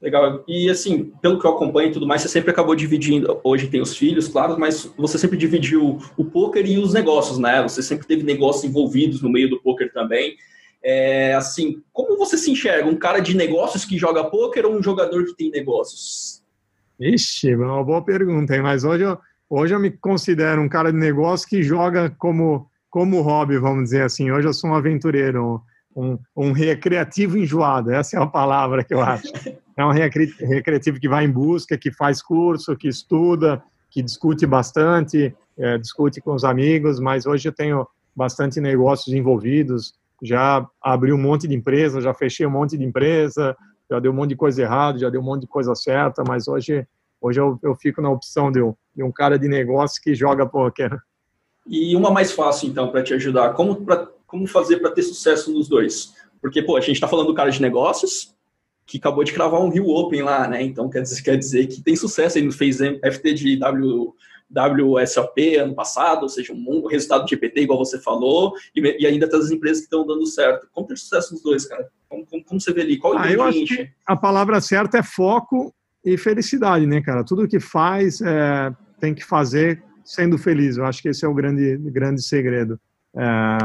[0.00, 0.44] Legal.
[0.46, 3.40] E assim, pelo que eu acompanho e tudo mais, você sempre acabou dividindo.
[3.42, 7.62] Hoje tem os filhos, claro, mas você sempre dividiu o poker e os negócios, né?
[7.62, 10.36] Você sempre teve negócios envolvidos no meio do poker também.
[10.84, 12.88] É, assim, como você se enxerga?
[12.88, 16.42] Um cara de negócios que joga poker ou um jogador que tem negócios?
[17.00, 18.62] Ixi, é uma boa pergunta, hein?
[18.62, 19.18] Mas hoje eu,
[19.48, 24.02] hoje eu me considero um cara de negócio que joga como, como hobby, vamos dizer
[24.02, 24.30] assim.
[24.30, 25.62] Hoje eu sou um aventureiro,
[25.96, 29.32] um, um recreativo enjoado, essa é a palavra que eu acho.
[29.74, 35.34] É um recreativo que vai em busca, que faz curso, que estuda, que discute bastante,
[35.58, 41.18] é, discute com os amigos, mas hoje eu tenho bastante negócios envolvidos, já abri um
[41.18, 43.56] monte de empresa, já fechei um monte de empresa,
[43.90, 46.48] já deu um monte de coisa errada, já deu um monte de coisa certa, mas
[46.48, 46.86] hoje,
[47.20, 50.46] hoje eu, eu fico na opção de um, de um cara de negócio que joga
[50.46, 50.98] poker.
[51.66, 53.84] E uma mais fácil, então, para te ajudar, como
[54.26, 56.14] como fazer para ter sucesso nos dois?
[56.40, 58.34] Porque, pô, a gente está falando do cara de negócios,
[58.86, 60.62] que acabou de cravar um Rio Open lá, né?
[60.62, 62.38] Então quer dizer, quer dizer que tem sucesso.
[62.38, 64.14] Ele fez FT de w,
[64.48, 69.28] WSOP ano passado, ou seja, um resultado de GPT, igual você falou, e, e ainda
[69.28, 70.68] tem as empresas que estão dando certo.
[70.72, 71.88] Como ter sucesso nos dois, cara?
[72.08, 72.96] Como, como, como você vê ali?
[72.96, 77.24] Qual ah, eu acho que a palavra certa é foco e felicidade, né, cara?
[77.24, 80.76] Tudo que faz é, tem que fazer sendo feliz.
[80.76, 82.78] Eu acho que esse é o grande, grande segredo.
[83.16, 83.58] É,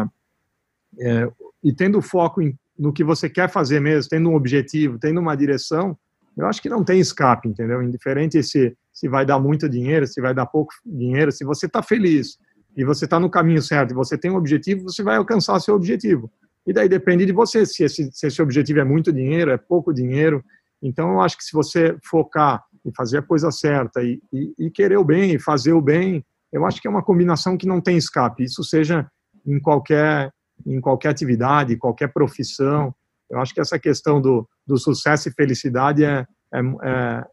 [0.99, 1.30] é,
[1.63, 5.36] e tendo foco em, no que você quer fazer mesmo, tendo um objetivo, tendo uma
[5.36, 5.97] direção,
[6.38, 7.82] eu acho que não tem escape, entendeu?
[7.84, 11.84] Indiferente se, se vai dar muito dinheiro, se vai dar pouco dinheiro, se você está
[11.84, 12.38] feliz
[12.75, 15.75] e você está no caminho certo e você tem um objetivo, você vai alcançar seu
[15.75, 16.32] objetivo.
[16.65, 19.93] E daí depende de você, se esse, se esse objetivo é muito dinheiro, é pouco
[19.93, 20.43] dinheiro.
[20.82, 24.71] Então, eu acho que se você focar e fazer a coisa certa e, e, e
[24.71, 27.82] querer o bem e fazer o bem, eu acho que é uma combinação que não
[27.82, 28.43] tem escape.
[28.43, 29.10] Isso seja
[29.45, 30.32] em qualquer
[30.65, 32.93] em qualquer atividade, qualquer profissão.
[33.30, 37.24] Eu acho que essa questão do, do sucesso e felicidade é, é, é,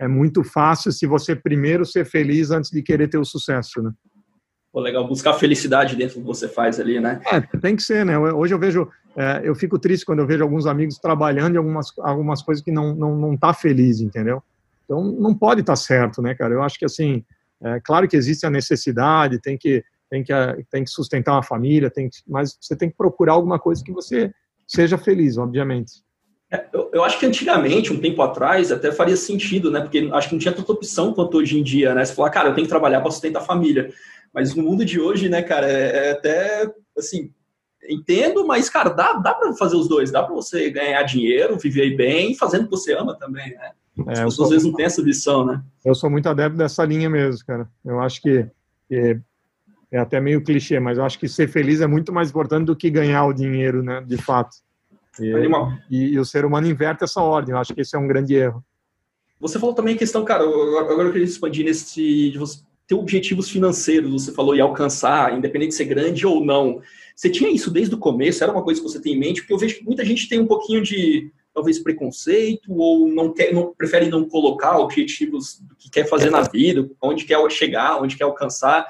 [0.00, 3.92] é muito fácil se você primeiro ser feliz antes de querer ter o sucesso, né?
[4.72, 7.20] Pô, legal, buscar felicidade dentro do que você faz ali, né?
[7.30, 8.18] É, tem que ser, né?
[8.18, 11.92] Hoje eu vejo, é, eu fico triste quando eu vejo alguns amigos trabalhando em algumas,
[11.98, 14.42] algumas coisas que não, não, não tá feliz, entendeu?
[14.84, 16.54] Então, não pode estar tá certo, né, cara?
[16.54, 17.22] Eu acho que, assim,
[17.62, 20.32] é claro que existe a necessidade, tem que tem que,
[20.70, 23.90] tem que sustentar uma família, tem que, mas você tem que procurar alguma coisa que
[23.90, 24.30] você
[24.68, 26.02] seja feliz, obviamente.
[26.50, 29.80] É, eu, eu, acho que antigamente, um tempo atrás, até faria sentido, né?
[29.80, 32.04] Porque acho que não tinha tanta opção quanto hoje em dia, né?
[32.04, 33.90] Você falar, cara, eu tenho que trabalhar para sustentar a família.
[34.34, 37.30] Mas no mundo de hoje, né, cara, é, é até assim,
[37.88, 41.96] entendo, mas, cara, dá, dá para fazer os dois, dá para você ganhar dinheiro, viver
[41.96, 43.70] bem, fazendo o que você ama também, né?
[44.08, 45.62] As é, pessoas sou, às vezes não têm essa visão, né?
[45.82, 47.66] Eu sou muito adepto dessa linha mesmo, cara.
[47.82, 48.46] Eu acho que,
[48.90, 49.18] que
[49.92, 52.74] é até meio clichê, mas eu acho que ser feliz é muito mais importante do
[52.74, 54.56] que ganhar o dinheiro, né, de fato.
[55.20, 55.30] E,
[55.90, 58.34] e, e, o ser humano inverte essa ordem, eu acho que esse é um grande
[58.34, 58.64] erro.
[59.38, 63.50] Você falou também a questão, cara, agora eu queria expandir nesse de você ter objetivos
[63.50, 66.80] financeiros, você falou e alcançar, independente de ser grande ou não.
[67.14, 68.42] Você tinha isso desde o começo?
[68.42, 69.42] Era uma coisa que você tem em mente?
[69.42, 73.52] Porque eu vejo que muita gente tem um pouquinho de talvez preconceito ou não quer,
[73.52, 78.16] não, prefere não colocar objetivos do que quer fazer na vida, onde quer chegar, onde
[78.16, 78.86] quer alcançar,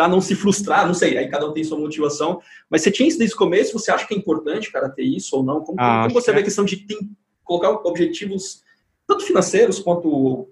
[0.00, 2.40] para não se frustrar, não sei, aí cada um tem sua motivação.
[2.70, 5.36] Mas você tinha isso desde o começo, você acha que é importante, cara, ter isso
[5.36, 5.60] ou não?
[5.60, 6.96] Como, ah, como você vê a questão de ter,
[7.44, 8.62] colocar objetivos,
[9.06, 10.48] tanto financeiros quanto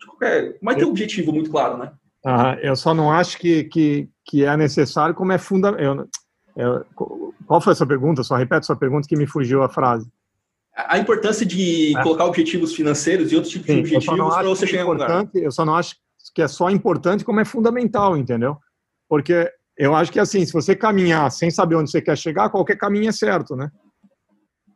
[0.00, 0.56] de qualquer.
[0.62, 1.92] Mas tem um objetivo muito claro, né?
[2.24, 6.08] Ah, eu só não acho que, que, que é necessário, como é fundamental.
[7.46, 8.22] Qual foi a sua pergunta?
[8.22, 10.10] Só repete sua pergunta que me fugiu a frase.
[10.74, 12.02] A importância de é.
[12.02, 15.28] colocar objetivos financeiros e outros tipos Sim, de objetivos para você chegar em lugar.
[15.34, 15.96] Eu só não acho
[16.34, 18.56] que é só importante, como é fundamental, entendeu?
[19.08, 22.76] Porque eu acho que assim, se você caminhar sem saber onde você quer chegar, qualquer
[22.76, 23.70] caminho é certo, né?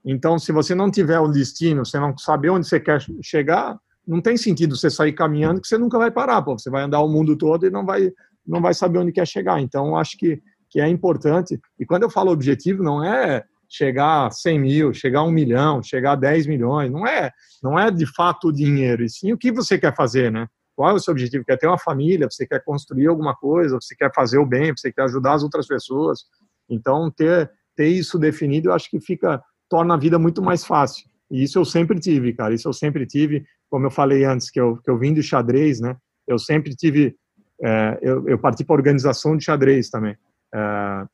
[0.04, 4.20] Então, se você não tiver o destino, você não saber onde você quer chegar, não
[4.20, 6.58] tem sentido você sair caminhando que você nunca vai parar, pô.
[6.58, 8.10] Você vai andar o mundo todo e não vai
[8.46, 9.60] não vai saber onde quer chegar.
[9.60, 10.40] Então, acho que
[10.70, 11.60] que é importante.
[11.78, 15.82] E quando eu falo objetivo, não é chegar a 100 mil, chegar a 1 milhão,
[15.82, 16.90] chegar a 10 milhões.
[16.90, 17.30] Não é,
[17.62, 20.46] não é de fato o dinheiro, e sim o que você quer fazer, né?
[20.80, 21.44] Qual é o seu objetivo?
[21.44, 22.26] Quer ter uma família?
[22.30, 23.78] Você quer construir alguma coisa?
[23.78, 24.74] Você quer fazer o bem?
[24.74, 26.24] Você quer ajudar as outras pessoas?
[26.70, 31.04] Então, ter, ter isso definido, eu acho que fica torna a vida muito mais fácil.
[31.30, 32.54] E isso eu sempre tive, cara.
[32.54, 33.44] Isso eu sempre tive.
[33.68, 35.94] Como eu falei antes, que eu, que eu vim do xadrez, né?
[36.26, 37.14] Eu sempre tive.
[37.62, 40.16] É, eu, eu parti para organização de xadrez também.
[40.54, 41.04] É,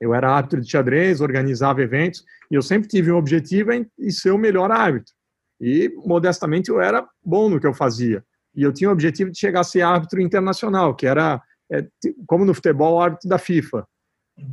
[0.00, 4.10] eu era árbitro de xadrez, organizava eventos, e eu sempre tive um objetivo em, em
[4.10, 5.12] ser o melhor árbitro.
[5.60, 8.24] E, modestamente, eu era bom no que eu fazia.
[8.56, 11.86] E eu tinha o objetivo de chegar a ser árbitro internacional, que era, é,
[12.26, 13.86] como no futebol, árbitro da FIFA.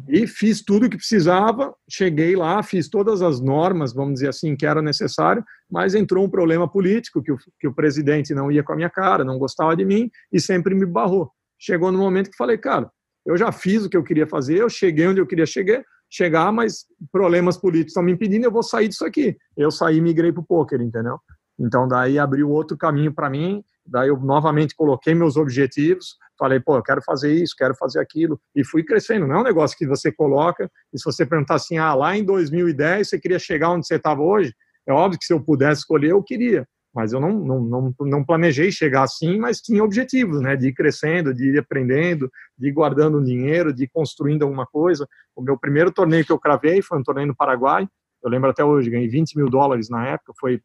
[0.07, 4.55] E fiz tudo o que precisava, cheguei lá, fiz todas as normas, vamos dizer assim,
[4.55, 8.63] que era necessário, mas entrou um problema político, que o, que o presidente não ia
[8.63, 11.31] com a minha cara, não gostava de mim e sempre me barrou.
[11.57, 12.91] Chegou no momento que falei, cara,
[13.25, 16.51] eu já fiz o que eu queria fazer, eu cheguei onde eu queria chegar, chegar,
[16.51, 19.37] mas problemas políticos estão me impedindo, eu vou sair disso aqui.
[19.55, 21.17] Eu saí e migrei para o poker, entendeu?
[21.59, 26.75] Então, daí abriu outro caminho para mim, daí eu novamente coloquei meus objetivos, falei, pô,
[26.75, 29.27] eu quero fazer isso, quero fazer aquilo, e fui crescendo.
[29.27, 32.23] Não é um negócio que você coloca, e se você perguntar assim, ah, lá em
[32.23, 34.53] 2010 você queria chegar onde você estava hoje,
[34.87, 36.67] é óbvio que se eu pudesse escolher, eu queria.
[36.93, 40.73] Mas eu não, não, não, não, planejei chegar assim, mas tinha objetivos, né, de ir
[40.73, 45.07] crescendo, de ir aprendendo, de ir guardando dinheiro, de ir construindo alguma coisa.
[45.33, 47.87] O meu primeiro torneio que eu cravei foi um torneio no Paraguai,
[48.23, 50.61] eu lembro até hoje, ganhei 20 mil dólares na época, foi,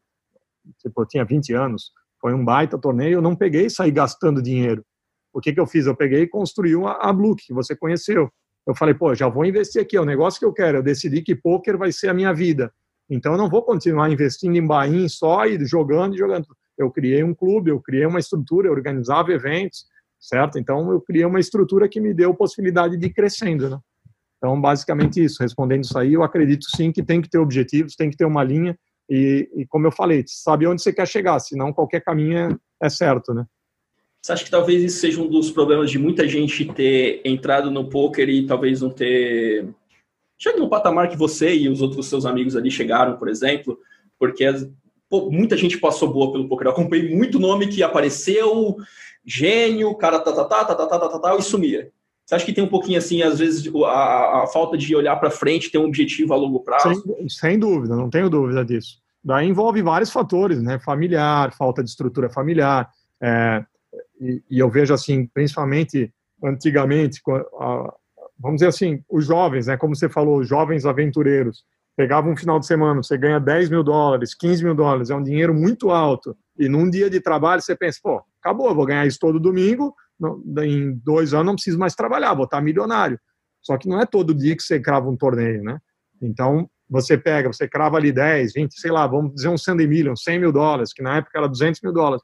[0.79, 4.41] tipo, eu tinha 20 anos, foi um baita torneio, eu não peguei e saí gastando
[4.41, 4.83] dinheiro.
[5.33, 5.85] O que que eu fiz?
[5.85, 8.29] Eu peguei e construí uma, a Blue, que você conheceu.
[8.65, 11.21] Eu falei, pô, já vou investir aqui, é o negócio que eu quero, eu decidi
[11.21, 12.71] que poker vai ser a minha vida
[13.09, 16.45] então, eu não vou continuar investindo em Bahia só e jogando e jogando.
[16.77, 19.85] Eu criei um clube, eu criei uma estrutura, eu organizava eventos,
[20.19, 20.59] certo?
[20.59, 23.79] Então, eu criei uma estrutura que me deu possibilidade de ir crescendo, né?
[24.37, 25.41] Então, basicamente isso.
[25.41, 28.43] Respondendo isso aí, eu acredito sim que tem que ter objetivos, tem que ter uma
[28.43, 28.77] linha
[29.09, 32.89] e, e como eu falei, sabe onde você quer chegar, senão qualquer caminho é, é
[32.89, 33.45] certo, né?
[34.21, 37.89] Você acha que talvez isso seja um dos problemas de muita gente ter entrado no
[37.89, 39.69] poker e talvez não ter
[40.37, 43.79] chegue no patamar que você e os outros seus amigos ali chegaram, por exemplo,
[44.19, 44.45] porque
[45.09, 46.67] pô, muita gente passou boa pelo poker.
[46.67, 48.77] Eu acompanhei muito nome que apareceu,
[49.25, 51.91] gênio, cara tá, tá, tá, tá, tá, tá, tá, tá, tá, e sumia.
[52.27, 55.31] Você acha que tem um pouquinho assim, às vezes, a, a falta de olhar para
[55.31, 57.01] frente, ter um objetivo a longo prazo?
[57.01, 58.99] Sem, sem dúvida, não tenho dúvida disso.
[59.23, 60.77] Daí envolve vários fatores, né?
[60.77, 62.89] Familiar, falta de estrutura familiar.
[63.21, 63.63] É,
[64.19, 66.13] e, e, eu vejo assim, principalmente
[66.43, 67.21] antigamente,
[67.61, 67.93] a,
[68.37, 71.63] vamos dizer assim, os jovens, né, como você falou, os jovens aventureiros,
[71.95, 75.23] pegavam um final de semana, você ganha 10 mil dólares, 15 mil dólares, é um
[75.23, 79.17] dinheiro muito alto, e num dia de trabalho você pensa, pô, acabou, vou ganhar isso
[79.19, 79.95] todo domingo,
[80.63, 83.19] em dois anos não preciso mais trabalhar, vou estar milionário.
[83.61, 85.77] Só que não é todo dia que você crava um torneio, né?
[86.21, 90.15] Então, você pega, você crava ali 10, 20, sei lá, vamos dizer um Sunday Million,
[90.15, 92.23] 100 mil dólares, que na época era 200 mil dólares.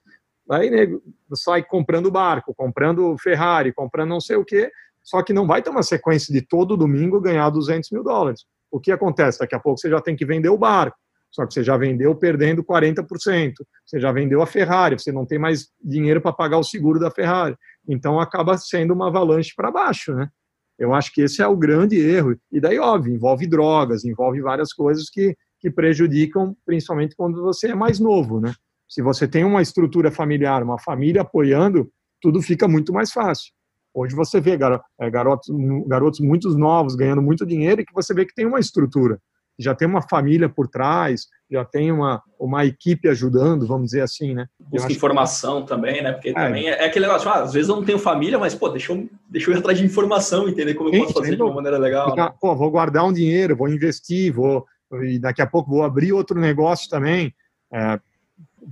[0.49, 1.01] Aí, nego,
[1.35, 5.69] sai comprando barco, comprando Ferrari, comprando não sei o quê, só que não vai ter
[5.69, 8.45] uma sequência de todo domingo ganhar 200 mil dólares.
[8.71, 9.39] O que acontece?
[9.39, 10.97] Daqui a pouco você já tem que vender o barco,
[11.29, 13.53] só que você já vendeu perdendo 40%,
[13.85, 17.11] você já vendeu a Ferrari, você não tem mais dinheiro para pagar o seguro da
[17.11, 17.55] Ferrari.
[17.87, 20.29] Então acaba sendo uma avalanche para baixo, né?
[20.77, 22.35] Eu acho que esse é o grande erro.
[22.51, 27.75] E daí, óbvio, envolve drogas, envolve várias coisas que, que prejudicam, principalmente quando você é
[27.75, 28.53] mais novo, né?
[28.89, 31.89] Se você tem uma estrutura familiar, uma família apoiando,
[32.21, 33.51] tudo fica muito mais fácil.
[33.93, 34.57] Hoje você vê
[34.99, 35.47] é, garotos,
[35.87, 39.19] garotos muito novos ganhando muito dinheiro e que você vê que tem uma estrutura,
[39.59, 44.33] já tem uma família por trás, já tem uma, uma equipe ajudando, vamos dizer assim,
[44.33, 44.47] né?
[44.59, 45.67] Busca informação que...
[45.67, 46.11] também, né?
[46.11, 46.33] Porque é.
[46.33, 49.07] também é, aquele negócio, ah, às vezes eu não tenho família, mas, pô, deixa eu,
[49.29, 52.09] deixa eu ir atrás de informação, entender como eu posso fazer de uma maneira legal.
[52.09, 52.35] Ficar, né?
[52.39, 54.65] Pô, vou guardar um dinheiro, vou investir, vou,
[55.03, 57.33] e daqui a pouco vou abrir outro negócio também.
[57.71, 57.99] É,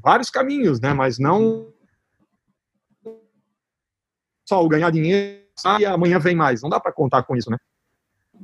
[0.01, 0.93] vários caminhos, né?
[0.93, 1.67] Mas não
[4.47, 5.41] só o ganhar dinheiro
[5.79, 6.61] e amanhã vem mais.
[6.61, 7.57] Não dá para contar com isso, né?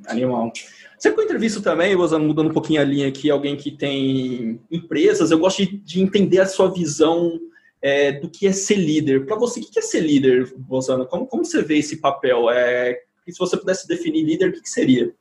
[0.07, 0.51] Animal.
[0.51, 5.31] Que eu entrevisto também, usando mudando um pouquinho a linha aqui, alguém que tem empresas,
[5.31, 7.39] eu gosto de, de entender a sua visão
[7.81, 9.25] é, do que é ser líder.
[9.25, 11.05] Para você, o que é ser líder, Rosana?
[11.05, 12.49] Como, como você vê esse papel?
[12.49, 15.13] É, se você pudesse definir líder, o que, que seria?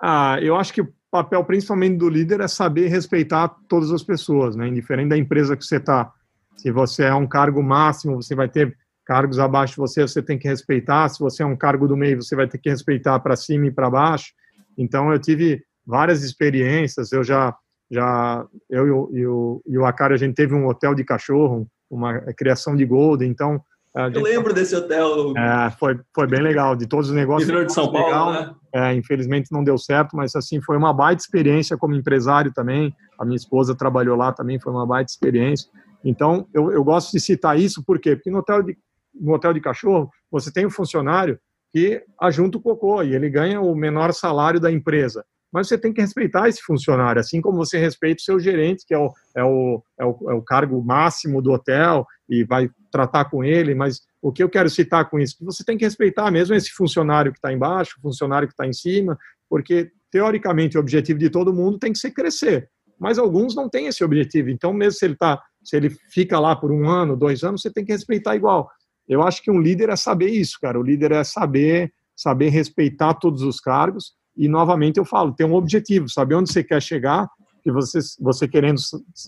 [0.00, 4.56] Ah, eu acho que o papel principalmente do líder é saber respeitar todas as pessoas,
[4.56, 4.68] né?
[4.68, 6.12] Indiferente da empresa que você está.
[6.56, 10.38] Se você é um cargo máximo, você vai ter cargos abaixo de você, você tem
[10.38, 11.08] que respeitar.
[11.08, 13.70] Se você é um cargo do meio, você vai ter que respeitar para cima e
[13.70, 14.32] para baixo.
[14.76, 17.12] Então, eu tive várias experiências.
[17.12, 17.54] Eu já,
[17.90, 22.20] já eu e o, e o Akari, a gente teve um hotel de cachorro, uma
[22.36, 23.30] criação de Golden.
[23.30, 23.60] Então,
[24.12, 25.32] eu lembro desse hotel.
[25.34, 26.76] É, foi, foi bem legal.
[26.76, 27.44] De todos os negócios.
[27.44, 28.54] Interior de São Paulo, legal, né?
[28.74, 32.94] É, infelizmente não deu certo, mas assim foi uma baita experiência como empresário também.
[33.18, 35.70] A minha esposa trabalhou lá também, foi uma baita experiência.
[36.04, 38.14] Então eu, eu gosto de citar isso por quê?
[38.14, 38.76] Porque no hotel de
[39.20, 41.38] no hotel de cachorro você tem um funcionário
[41.72, 45.24] que ajunta o cocô e ele ganha o menor salário da empresa.
[45.52, 48.92] Mas você tem que respeitar esse funcionário, assim como você respeita o seu gerente, que
[48.92, 53.26] é o, é o, é o, é o cargo máximo do hotel, e vai tratar
[53.26, 53.74] com ele.
[53.74, 55.38] Mas o que eu quero citar com isso?
[55.38, 58.66] Que você tem que respeitar mesmo esse funcionário que está embaixo, o funcionário que está
[58.66, 59.16] em cima,
[59.48, 62.68] porque teoricamente o objetivo de todo mundo tem que ser crescer.
[62.98, 64.50] Mas alguns não têm esse objetivo.
[64.50, 67.70] Então, mesmo se ele tá, se ele fica lá por um ano, dois anos, você
[67.70, 68.70] tem que respeitar igual.
[69.08, 70.78] Eu acho que um líder é saber isso, cara.
[70.78, 74.14] O líder é saber, saber respeitar todos os cargos.
[74.36, 77.28] E novamente eu falo, ter um objetivo, saber onde você quer chegar.
[77.62, 78.80] Que você, você querendo,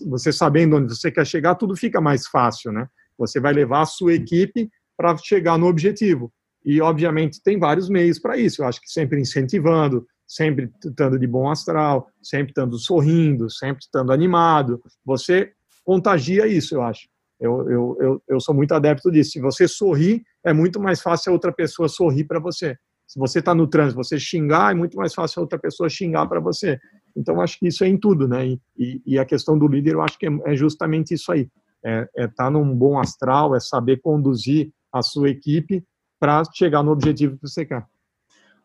[0.07, 2.87] você sabendo onde você quer chegar, tudo fica mais fácil, né?
[3.17, 6.31] Você vai levar a sua equipe para chegar no objetivo.
[6.63, 8.61] E, obviamente, tem vários meios para isso.
[8.61, 14.11] Eu acho que sempre incentivando, sempre estando de bom astral, sempre estando sorrindo, sempre estando
[14.11, 14.81] animado.
[15.03, 15.51] Você
[15.83, 17.07] contagia isso, eu acho.
[17.39, 19.31] Eu, eu, eu, eu sou muito adepto disso.
[19.31, 22.77] Se você sorrir, é muito mais fácil a outra pessoa sorrir para você.
[23.07, 26.27] Se você está no trânsito, você xingar, é muito mais fácil a outra pessoa xingar
[26.27, 26.79] para você.
[27.15, 28.45] Então, acho que isso é em tudo, né?
[28.45, 31.47] E, e, e, a questão do líder, eu acho que é, é justamente isso aí.
[31.83, 35.83] É estar é tá num bom astral, é saber conduzir a sua equipe
[36.19, 37.83] para chegar no objetivo que você quer.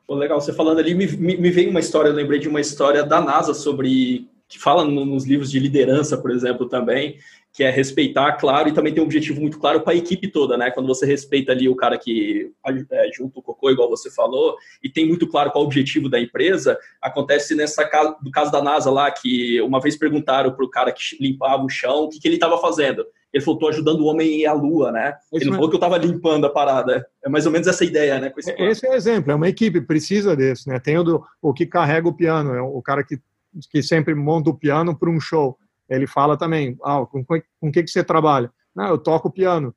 [0.06, 2.60] Pô, legal, você falando ali, me, me, me veio uma história, eu lembrei de uma
[2.60, 7.16] história da NASA sobre que fala nos livros de liderança, por exemplo, também,
[7.54, 10.56] que é respeitar, claro, e também tem um objetivo muito claro para a equipe toda,
[10.56, 10.72] né?
[10.72, 12.50] Quando você respeita ali o cara que
[12.90, 16.08] é, junto o cocô, igual você falou, e tem muito claro qual é o objetivo
[16.08, 17.88] da empresa, acontece nessa
[18.20, 21.68] do caso da NASA lá, que uma vez perguntaram para o cara que limpava o
[21.68, 23.06] chão o que, que ele estava fazendo.
[23.32, 25.14] Ele falou, tô ajudando o homem à lua, né?
[25.32, 27.06] Ele não falou que eu estava limpando a parada.
[27.24, 28.32] É mais ou menos essa ideia, né?
[28.36, 30.80] Esse, esse, é o exemplo, é uma equipe, precisa desse, né?
[30.80, 33.16] Tem o, do, o que carrega o piano, é o cara que,
[33.70, 35.56] que sempre monta o piano para um show
[35.88, 38.50] ele fala também, ah, com, com que, que você trabalha?
[38.74, 39.74] Não, eu toco piano.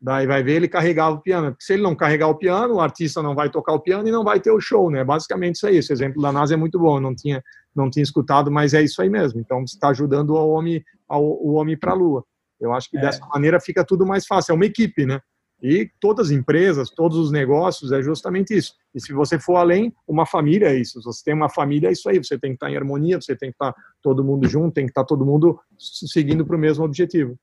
[0.00, 1.52] Daí vai ver ele carregava o piano.
[1.52, 4.12] Porque se ele não carregar o piano, o artista não vai tocar o piano e
[4.12, 5.02] não vai ter o show, né?
[5.02, 5.76] Basicamente isso aí.
[5.78, 6.98] Esse exemplo da NASA é muito bom.
[6.98, 7.42] Eu não tinha,
[7.74, 9.40] não tinha escutado, mas é isso aí mesmo.
[9.40, 12.22] Então você está ajudando o homem, ao, o homem para a Lua.
[12.60, 13.00] Eu acho que é.
[13.00, 14.52] dessa maneira fica tudo mais fácil.
[14.52, 15.20] É uma equipe, né?
[15.66, 18.74] E todas as empresas, todos os negócios é justamente isso.
[18.94, 21.00] E se você for além, uma família é isso.
[21.00, 22.18] Se você tem uma família, é isso aí.
[22.18, 24.90] Você tem que estar em harmonia, você tem que estar todo mundo junto, tem que
[24.90, 27.38] estar todo mundo seguindo para o mesmo objetivo.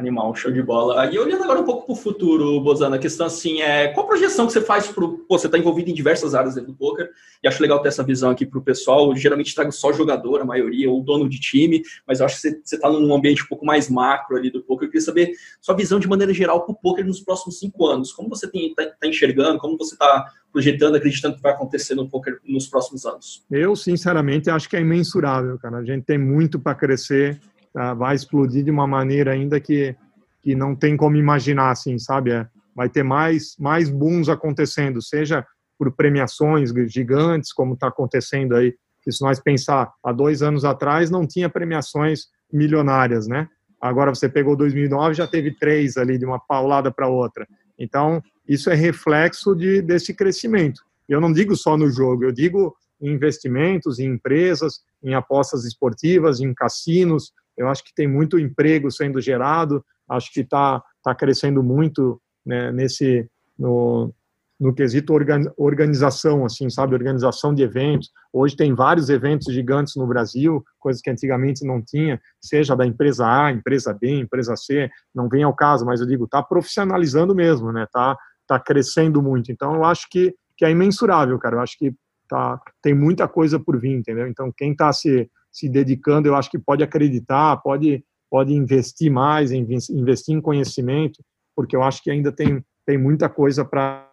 [0.00, 1.06] Animal, show de bola.
[1.12, 4.46] E olhando agora um pouco para o futuro, Bozana, a questão assim é qual projeção
[4.46, 7.10] que você faz para você está envolvido em diversas áreas dentro do poker
[7.42, 9.10] e acho legal ter essa visão aqui para o pessoal.
[9.10, 12.40] Eu, geralmente trago só jogador, a maioria, ou dono de time, mas eu acho que
[12.64, 14.86] você está num ambiente um pouco mais macro ali do poker.
[14.86, 18.12] Eu queria saber sua visão de maneira geral para o poker nos próximos cinco anos.
[18.12, 22.38] Como você está tá enxergando, como você está projetando, acreditando que vai acontecer no poker
[22.44, 23.44] nos próximos anos?
[23.50, 25.78] Eu, sinceramente, acho que é imensurável, cara.
[25.78, 27.40] A gente tem muito para crescer
[27.72, 27.94] tá?
[27.94, 29.94] vai explodir de uma maneira ainda que,
[30.42, 32.32] que não tem como imaginar, assim, sabe?
[32.32, 35.46] É, vai ter mais, mais booms acontecendo, seja
[35.78, 38.74] por premiações gigantes, como está acontecendo aí.
[39.02, 43.48] Que se nós pensar, há dois anos atrás não tinha premiações milionárias, né?
[43.80, 47.46] Agora você pegou 2009, já teve três ali, de uma paulada para outra.
[47.78, 50.82] Então, isso é reflexo de, desse crescimento.
[51.08, 56.40] Eu não digo só no jogo, eu digo em investimentos, em empresas, em apostas esportivas,
[56.40, 61.62] em cassinos, eu acho que tem muito emprego sendo gerado, acho que está tá crescendo
[61.62, 64.12] muito né, nesse no,
[64.58, 65.12] no quesito
[65.58, 68.10] organização, assim, sabe, organização de eventos.
[68.32, 73.26] Hoje tem vários eventos gigantes no Brasil, coisas que antigamente não tinha, seja da empresa
[73.26, 77.70] A, empresa B, empresa C, não vem ao caso, mas eu digo, está profissionalizando mesmo,
[77.72, 77.86] né?
[77.92, 79.52] Tá, tá crescendo muito.
[79.52, 81.56] Então, eu acho que, que é imensurável, cara.
[81.56, 81.94] Eu acho que
[82.26, 84.26] tá, tem muita coisa por vir, entendeu?
[84.26, 89.50] Então, quem está se, se dedicando, eu acho que pode acreditar, pode, pode investir mais,
[89.52, 91.22] investir em conhecimento,
[91.54, 94.10] porque eu acho que ainda tem, tem muita coisa para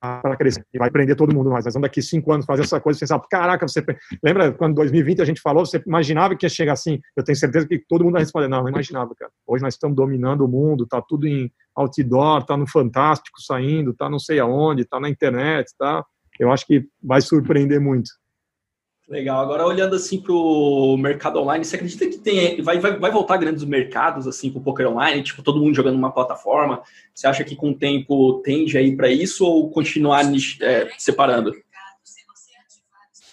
[0.00, 1.64] para crescer e vai prender todo mundo mais.
[1.64, 3.84] Vamos daqui cinco anos fazer essa coisa pensar, caraca, você
[4.22, 7.00] lembra quando 2020 a gente falou, você imaginava que ia chegar assim?
[7.16, 9.30] Eu tenho certeza que todo mundo vai responder, não, não imaginava, cara.
[9.46, 14.08] Hoje nós estamos dominando o mundo, tá tudo em outdoor, tá no Fantástico saindo, tá
[14.08, 16.04] não sei aonde, tá na internet, tá?
[16.38, 18.10] Eu acho que vai surpreender muito.
[19.08, 19.40] Legal.
[19.40, 23.38] Agora, olhando assim para o mercado online, você acredita que tem, vai, vai, vai voltar
[23.38, 25.22] grandes mercados assim para o poker online?
[25.22, 26.82] Tipo, todo mundo jogando uma plataforma?
[27.14, 30.24] Você acha que com o tempo tende aí para isso ou continuar
[30.60, 31.54] é, separando?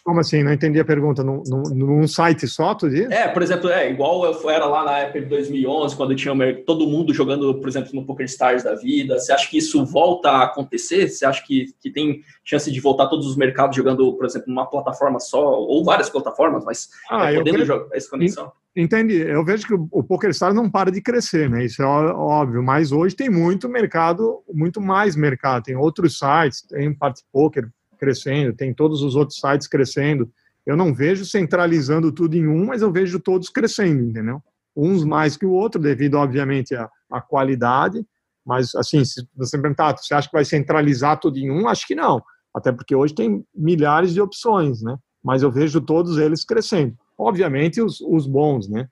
[0.06, 0.44] Como assim?
[0.44, 1.24] Não entendi a pergunta.
[1.24, 3.10] Num, num, num site só, tu diz?
[3.10, 6.86] É, por exemplo, é igual eu era lá na época de 2011, quando tinha todo
[6.86, 9.18] mundo jogando, por exemplo, no Poker Stars da vida.
[9.18, 11.10] Você acha que isso volta a acontecer?
[11.10, 14.70] Você acha que, que tem chance de voltar todos os mercados jogando, por exemplo, numa
[14.70, 18.52] plataforma só, ou várias plataformas, mas ah, é, podendo jogar essa conexão?
[18.76, 19.22] Entendi.
[19.22, 21.66] Eu vejo que o Poker Stars não para de crescer, né?
[21.66, 22.62] Isso é óbvio.
[22.62, 25.64] Mas hoje tem muito mercado, muito mais mercado.
[25.64, 27.68] Tem outros sites, tem Party Poker,
[28.06, 30.30] crescendo, tem todos os outros sites crescendo.
[30.66, 34.42] Eu não vejo centralizando tudo em um, mas eu vejo todos crescendo, entendeu?
[34.76, 38.06] Uns mais que o outro, devido, obviamente, à, à qualidade.
[38.46, 41.68] Mas, assim, se você perguntar, você acha que vai centralizar tudo em um?
[41.68, 42.22] Acho que não.
[42.54, 44.98] Até porque hoje tem milhares de opções, né?
[45.24, 46.96] Mas eu vejo todos eles crescendo.
[47.18, 48.88] Obviamente, os, os bons, né?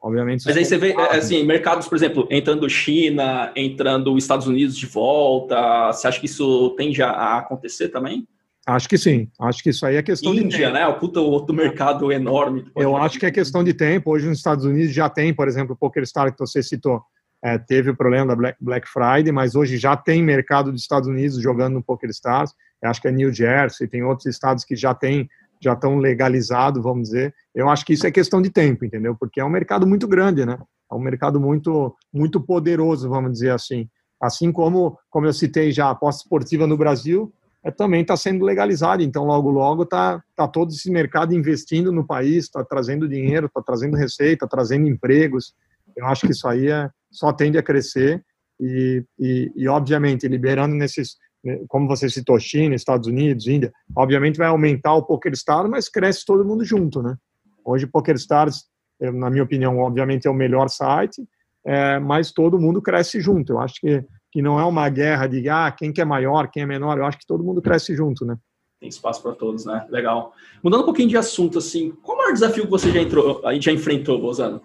[0.00, 0.44] Obviamente.
[0.44, 4.84] Mas aí você vê, é, assim, mercados, por exemplo, entrando China, entrando Estados Unidos de
[4.84, 8.28] volta, você acha que isso tende a acontecer também?
[8.66, 9.28] Acho que sim.
[9.38, 10.72] Acho que isso aí é questão Índia, de tempo.
[10.72, 10.86] né?
[10.86, 12.66] O puta outro mercado enorme.
[12.74, 14.10] Eu acho que é questão de tempo.
[14.10, 17.02] Hoje nos Estados Unidos já tem, por exemplo, o PokerStar que você citou.
[17.42, 21.06] É, teve o problema da Black, Black, Friday, mas hoje já tem mercado dos Estados
[21.06, 22.54] Unidos jogando no PokerStars.
[22.82, 25.28] Eu acho que é New Jersey, tem outros estados que já tem,
[25.60, 27.34] já estão legalizados, vamos dizer.
[27.54, 29.14] Eu acho que isso é questão de tempo, entendeu?
[29.14, 30.58] Porque é um mercado muito grande, né?
[30.90, 33.90] É um mercado muito, muito poderoso, vamos dizer assim.
[34.18, 37.30] Assim como, como eu citei já, a aposta esportiva no Brasil,
[37.64, 39.02] é, também está sendo legalizado.
[39.02, 43.62] Então, logo, logo, está tá todo esse mercado investindo no país, está trazendo dinheiro, está
[43.62, 45.54] trazendo receita, trazendo empregos.
[45.96, 48.22] Eu acho que isso aí é, só tende a crescer
[48.60, 54.36] e, e, e, obviamente, liberando nesses, né, como você citou, China, Estados Unidos, Índia, obviamente
[54.36, 57.16] vai aumentar o PokerStars, mas cresce todo mundo junto, né?
[57.64, 58.64] Hoje, PokerStars,
[59.00, 61.26] na minha opinião, obviamente é o melhor site,
[61.66, 63.54] é, mas todo mundo cresce junto.
[63.54, 64.04] Eu acho que
[64.34, 66.98] que não é uma guerra de ah, quem que é maior, quem é menor.
[66.98, 68.36] Eu acho que todo mundo cresce junto, né?
[68.80, 69.86] Tem espaço para todos, né?
[69.88, 70.34] Legal.
[70.60, 73.70] Mudando um pouquinho de assunto, assim, qual o maior desafio que você já entrou, já
[73.70, 74.60] enfrentou, Bozano?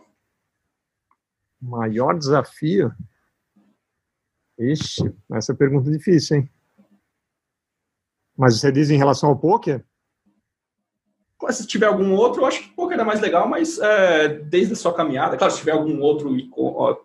[1.62, 2.92] Maior desafio?
[4.58, 6.50] Ixi, essa pergunta é difícil, hein?
[8.36, 9.86] Mas você diz em relação ao poker?
[11.50, 14.76] Se tiver algum outro, eu acho que poker é mais legal, mas é, desde a
[14.76, 16.36] sua caminhada, claro, se tiver algum outro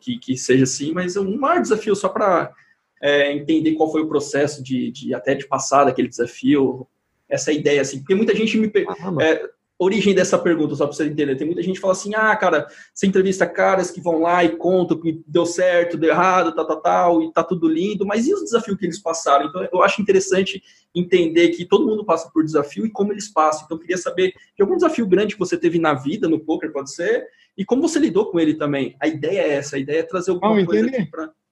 [0.01, 2.53] que, que seja assim, mas um maior desafio só para
[3.01, 6.87] é, entender qual foi o processo de, de até de passar daquele desafio,
[7.29, 8.71] essa ideia, assim, porque muita gente me.
[8.89, 9.49] Ah, é,
[9.79, 11.37] origem dessa pergunta, só para você entender.
[11.37, 14.57] Tem muita gente que fala assim: ah, cara, você entrevista caras que vão lá e
[14.57, 18.35] contam que deu certo, deu errado, tal, tal, tal, e tá tudo lindo, mas e
[18.35, 19.47] os desafios que eles passaram?
[19.47, 20.63] Então, eu acho interessante
[20.95, 23.65] entender que todo mundo passa por desafio e como eles passam.
[23.65, 26.73] Então, eu queria saber de algum desafio grande que você teve na vida, no poker,
[26.73, 28.97] pode ser, e como você lidou com ele também.
[29.01, 31.09] A ideia é essa, a ideia é trazer alguma ah, coisa aqui.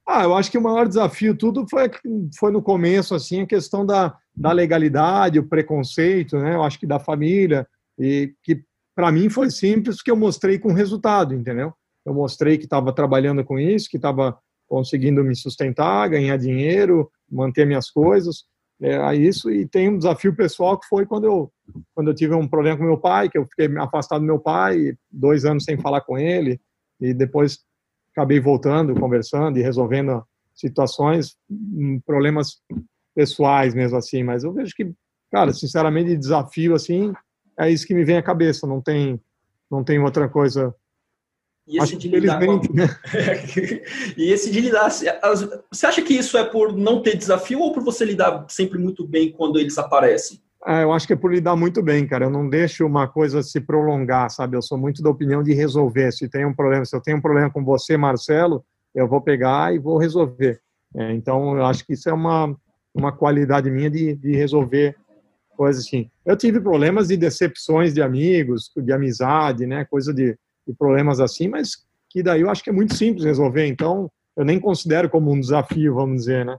[0.06, 1.88] Ah, eu acho que o maior desafio tudo foi,
[2.36, 6.56] foi no começo, assim, a questão da, da legalidade, o preconceito, né?
[6.56, 7.66] Eu acho que da família,
[7.98, 8.62] e que
[8.94, 11.72] para mim foi simples, que eu mostrei com resultado, entendeu?
[12.04, 14.38] Eu mostrei que estava trabalhando com isso, que estava
[14.68, 18.44] conseguindo me sustentar, ganhar dinheiro, manter minhas coisas,
[18.80, 19.50] é isso.
[19.50, 21.52] E tem um desafio pessoal que foi quando eu
[21.94, 24.94] quando eu tive um problema com meu pai, que eu fiquei afastado do meu pai,
[25.10, 26.60] dois anos sem falar com ele,
[27.00, 27.60] e depois
[28.12, 30.22] acabei voltando, conversando e resolvendo
[30.54, 32.60] situações, hum, problemas
[33.14, 34.22] pessoais mesmo assim.
[34.22, 34.92] Mas eu vejo que,
[35.30, 37.12] cara, sinceramente, desafio assim
[37.58, 39.20] é isso que me vem à cabeça, não tem,
[39.70, 40.74] não tem outra coisa.
[41.66, 42.56] E esse, de lidar com...
[42.74, 42.88] né?
[44.16, 44.90] e esse de lidar,
[45.70, 49.06] você acha que isso é por não ter desafio ou por você lidar sempre muito
[49.06, 50.42] bem quando eles aparecem?
[50.66, 52.26] É, eu acho que é por lidar muito bem, cara.
[52.26, 54.56] Eu não deixo uma coisa se prolongar, sabe?
[54.56, 56.12] Eu sou muito da opinião de resolver.
[56.12, 59.74] Se tem um problema, se eu tenho um problema com você, Marcelo, eu vou pegar
[59.74, 60.60] e vou resolver.
[60.94, 62.54] É, então, eu acho que isso é uma,
[62.94, 64.96] uma qualidade minha de, de resolver
[65.56, 66.10] coisas assim.
[66.24, 71.48] Eu tive problemas de decepções de amigos, de amizade, né, coisa de, de problemas assim,
[71.48, 75.32] mas que daí eu acho que é muito simples resolver, então eu nem considero como
[75.32, 76.56] um desafio, vamos dizer, né.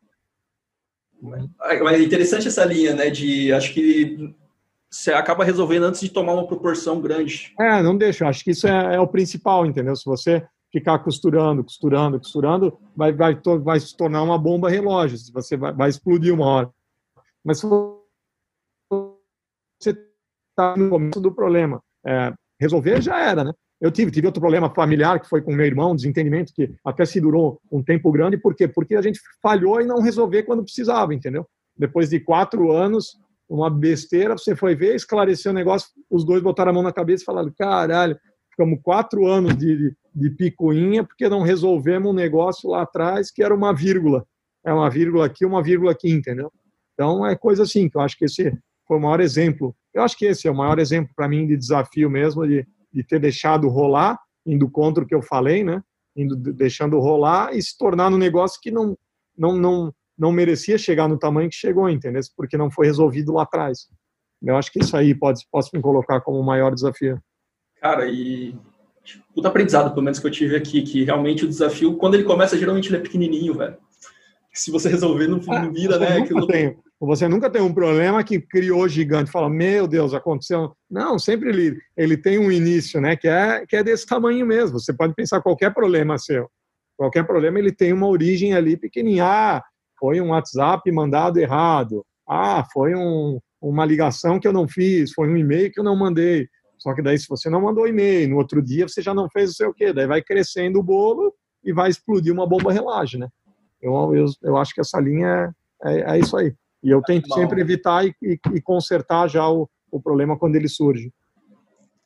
[1.21, 4.33] Mas é interessante essa linha, né, de, acho que
[4.93, 7.51] você acaba resolvendo antes de tomar uma proporção grande.
[7.59, 8.27] É, não deixa.
[8.27, 9.95] Acho que isso é, é o principal, entendeu?
[9.95, 15.17] Se você ficar costurando, costurando, costurando, vai, vai, vai se tornar uma bomba relógio.
[15.33, 16.69] Você vai, vai explodir uma hora.
[17.43, 17.65] Mas se
[20.53, 23.51] está no começo do problema, é, resolver já era, né?
[23.81, 27.19] Eu tive, tive outro problema familiar que foi com meu irmão, desentendimento que até se
[27.19, 28.37] durou um tempo grande.
[28.37, 28.65] Por quê?
[28.65, 31.45] Porque a gente falhou em não resolver quando precisava, entendeu?
[31.77, 33.17] Depois de quatro anos,
[33.49, 37.23] uma besteira, você foi ver, esclareceu o negócio, os dois botaram a mão na cabeça
[37.23, 38.17] e falaram, caralho,
[38.49, 43.43] ficamos quatro anos de, de, de picuinha porque não resolvemos um negócio lá atrás que
[43.43, 44.25] era uma vírgula.
[44.65, 46.49] É uma vírgula aqui, uma vírgula aqui, entendeu?
[46.93, 49.75] Então, é coisa assim, que eu acho que esse foi o maior exemplo.
[49.93, 53.03] Eu acho que esse é o maior exemplo para mim de desafio mesmo, de, de
[53.03, 55.81] ter deixado rolar, indo contra o que eu falei, né?
[56.15, 58.97] Indo, deixando rolar e se tornar um negócio que não,
[59.37, 62.21] não, não, não merecia chegar no tamanho que chegou, entendeu?
[62.35, 63.87] Porque não foi resolvido lá atrás.
[64.41, 67.19] Eu acho que isso aí pode posso me colocar como o maior desafio.
[67.79, 68.55] Cara, e
[69.33, 72.57] puta aprendizado, pelo menos que eu tive aqui, que realmente o desafio, quando ele começa,
[72.57, 73.77] geralmente ele é pequenininho, velho.
[74.53, 76.19] Se você resolver, não, não vira, né?
[76.19, 76.77] Nunca tem,
[77.07, 80.71] você nunca tem um problema que criou gigante, fala, meu Deus, aconteceu.
[80.89, 83.15] Não, sempre ele, ele tem um início, né?
[83.15, 84.79] Que é, que é desse tamanho mesmo.
[84.79, 86.49] Você pode pensar qualquer problema seu.
[86.95, 89.25] Qualquer problema, ele tem uma origem ali pequenininha.
[89.25, 89.63] Ah,
[89.99, 92.05] foi um WhatsApp mandado errado.
[92.29, 95.95] Ah, foi um, uma ligação que eu não fiz, foi um e-mail que eu não
[95.95, 96.47] mandei.
[96.77, 99.51] Só que daí, se você não mandou e-mail, no outro dia você já não fez
[99.51, 99.91] o seu quê.
[99.93, 101.33] Daí vai crescendo o bolo
[101.63, 103.27] e vai explodir uma bomba relógio, né?
[103.81, 106.53] Eu, eu, eu acho que essa linha é, é, é isso aí.
[106.83, 110.67] E eu tento sempre evitar e, e, e consertar já o, o problema quando ele
[110.67, 111.11] surge.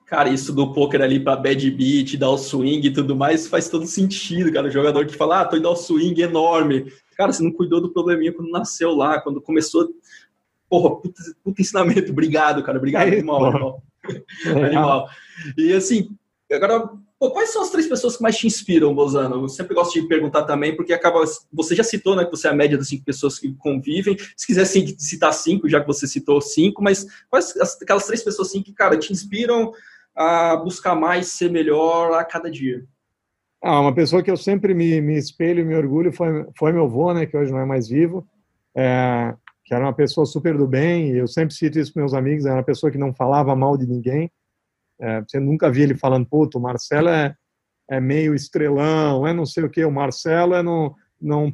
[0.05, 3.67] Cara, isso do poker ali para bad beat, dar o swing e tudo mais faz
[3.67, 4.67] todo sentido, cara.
[4.67, 6.85] O jogador que fala, ah, tô indo ao swing enorme,
[7.17, 9.89] Cara, você não cuidou do probleminha quando nasceu lá, quando começou.
[10.69, 12.11] Porra, puta, puta ensinamento.
[12.11, 12.77] Obrigado, cara.
[12.77, 13.45] Obrigado, é, animal.
[13.45, 13.83] Animal.
[14.63, 15.09] animal.
[15.57, 16.15] E assim,
[16.51, 16.87] agora,
[17.19, 19.43] pô, quais são as três pessoas que mais te inspiram, Bozano?
[19.43, 21.23] Eu sempre gosto de perguntar também, porque acaba.
[21.51, 24.17] Você já citou, né, que você é a média das cinco pessoas que convivem.
[24.35, 28.49] Se quiser sim, citar cinco, já que você citou cinco, mas quais aquelas três pessoas
[28.49, 29.71] assim que, cara, te inspiram
[30.15, 32.83] a buscar mais, ser melhor a cada dia?
[33.63, 36.85] Ah, uma pessoa que eu sempre me, me espelho e me orgulho foi, foi meu
[36.85, 38.27] avô, né, que hoje não é mais vivo,
[38.75, 39.33] é,
[39.65, 42.45] que era uma pessoa super do bem, e eu sempre cito isso para meus amigos,
[42.45, 44.31] era uma pessoa que não falava mal de ninguém,
[44.99, 47.33] é, você nunca via ele falando, puto, o Marcelo é,
[47.89, 51.53] é meio estrelão, é não sei o que, o Marcelo é não, não,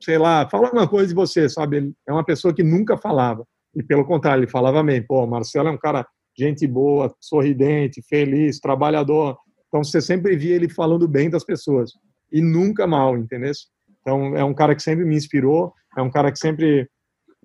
[0.00, 3.44] sei lá, fala uma coisa de você, sabe, ele é uma pessoa que nunca falava,
[3.74, 8.02] e pelo contrário, ele falava bem, pô, o Marcelo é um cara gente boa, sorridente,
[8.08, 9.36] feliz, trabalhador,
[9.68, 11.92] então você sempre via ele falando bem das pessoas.
[12.32, 13.52] E nunca mal, entendeu?
[14.00, 16.88] Então é um cara que sempre me inspirou, é um cara que sempre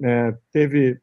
[0.01, 0.99] é, teve,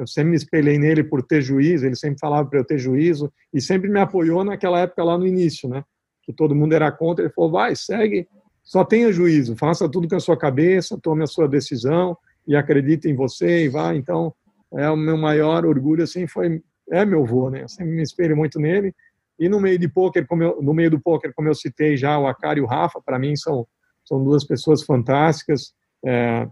[0.00, 3.30] eu sempre me espelhei nele por ter juízo, ele sempre falava para eu ter juízo
[3.52, 5.84] e sempre me apoiou naquela época lá no início, né?
[6.22, 8.26] Que todo mundo era contra, ele falou, vai, segue,
[8.62, 12.16] só tenha juízo, faça tudo com a sua cabeça, tome a sua decisão
[12.48, 13.94] e acredite em você e vá.
[13.94, 14.32] Então
[14.72, 17.62] é o meu maior orgulho assim foi é meu avô, né?
[17.62, 18.94] Eu sempre me espelho muito nele
[19.38, 22.18] e no meio de poker, como eu, no meio do poker, como eu citei já,
[22.18, 23.66] o Akari e o Rafa, para mim são
[24.02, 25.74] são duas pessoas fantásticas.
[26.04, 26.48] É,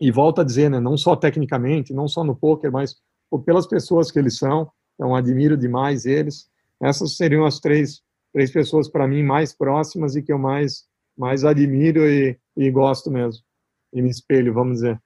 [0.00, 2.96] e volto a dizer, né, não só tecnicamente, não só no poker, mas
[3.44, 4.70] pelas pessoas que eles são.
[4.94, 6.48] Então admiro demais eles.
[6.80, 10.84] Essas seriam as três três pessoas para mim mais próximas e que eu mais
[11.16, 13.42] mais admiro e, e gosto mesmo.
[13.92, 15.00] E me espelho, vamos dizer.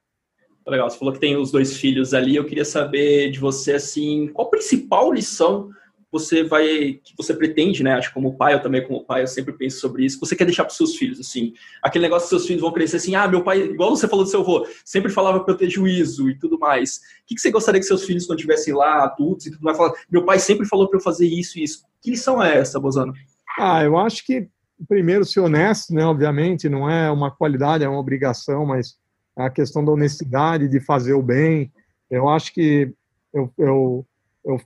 [0.66, 2.34] Legal, você falou que tem os dois filhos ali.
[2.34, 5.70] Eu queria saber de você assim, qual a principal lição
[6.10, 7.94] você vai, que você pretende, né?
[7.94, 10.18] Acho como pai, eu também como pai, eu sempre penso sobre isso.
[10.20, 13.14] Você quer deixar para seus filhos, assim, aquele negócio que seus filhos vão crescer assim,
[13.14, 16.28] ah, meu pai, igual você falou do seu avô, sempre falava para eu ter juízo
[16.28, 16.96] e tudo mais.
[16.96, 19.76] O que, que você gostaria que seus filhos, quando estivessem lá, adultos e tudo mais,
[19.76, 21.84] falar, meu pai sempre falou para eu fazer isso e isso.
[22.02, 23.12] Que lição é essa, Bozano?
[23.58, 24.48] Ah, eu acho que
[24.88, 26.04] primeiro ser honesto, né?
[26.04, 28.96] Obviamente, não é uma qualidade, é uma obrigação, mas
[29.38, 31.70] é a questão da honestidade, de fazer o bem.
[32.10, 32.92] Eu acho que
[33.32, 34.06] eu, eu,
[34.44, 34.60] eu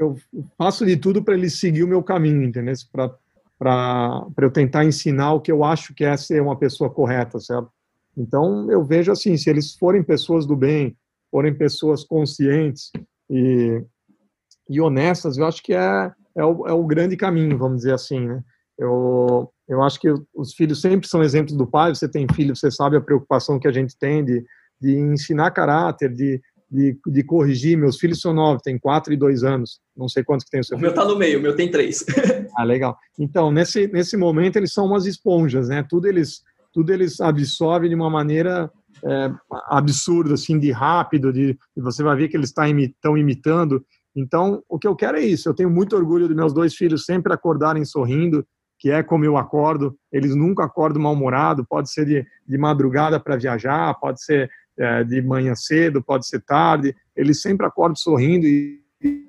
[0.00, 0.16] eu
[0.56, 2.74] faço de tudo para ele seguir o meu caminho, entendeu?
[3.58, 7.70] Para eu tentar ensinar o que eu acho que é ser uma pessoa correta, certo?
[8.16, 10.96] Então, eu vejo assim, se eles forem pessoas do bem,
[11.30, 12.90] forem pessoas conscientes
[13.28, 13.84] e,
[14.68, 18.26] e honestas, eu acho que é, é, o, é o grande caminho, vamos dizer assim,
[18.26, 18.42] né?
[18.78, 22.70] Eu, eu acho que os filhos sempre são exemplos do pai, você tem filho, você
[22.70, 24.42] sabe a preocupação que a gente tem de,
[24.80, 26.40] de ensinar caráter, de,
[26.70, 27.76] de, de corrigir.
[27.76, 29.80] Meus filhos são novos, tem quatro e dois anos.
[29.96, 30.76] Não sei quantos que tem o seu.
[30.78, 32.04] O meu tá no meio, o meu tem três.
[32.56, 32.96] ah, legal.
[33.18, 35.84] Então, nesse, nesse momento, eles são umas esponjas, né?
[35.88, 36.42] Tudo eles,
[36.72, 38.70] tudo eles absorvem de uma maneira
[39.04, 39.32] é,
[39.68, 43.84] absurdo, assim, de rápido, de, você vai ver que eles estão imitando.
[44.14, 45.48] Então, o que eu quero é isso.
[45.48, 48.46] Eu tenho muito orgulho de meus dois filhos sempre acordarem sorrindo,
[48.78, 49.96] que é como eu acordo.
[50.12, 51.66] Eles nunca acordam mal-humorado.
[51.68, 54.50] Pode ser de, de madrugada para viajar, pode ser
[54.80, 56.96] é, de manhã cedo, pode ser tarde.
[57.14, 59.26] Eles sempre acordam sorrindo e, e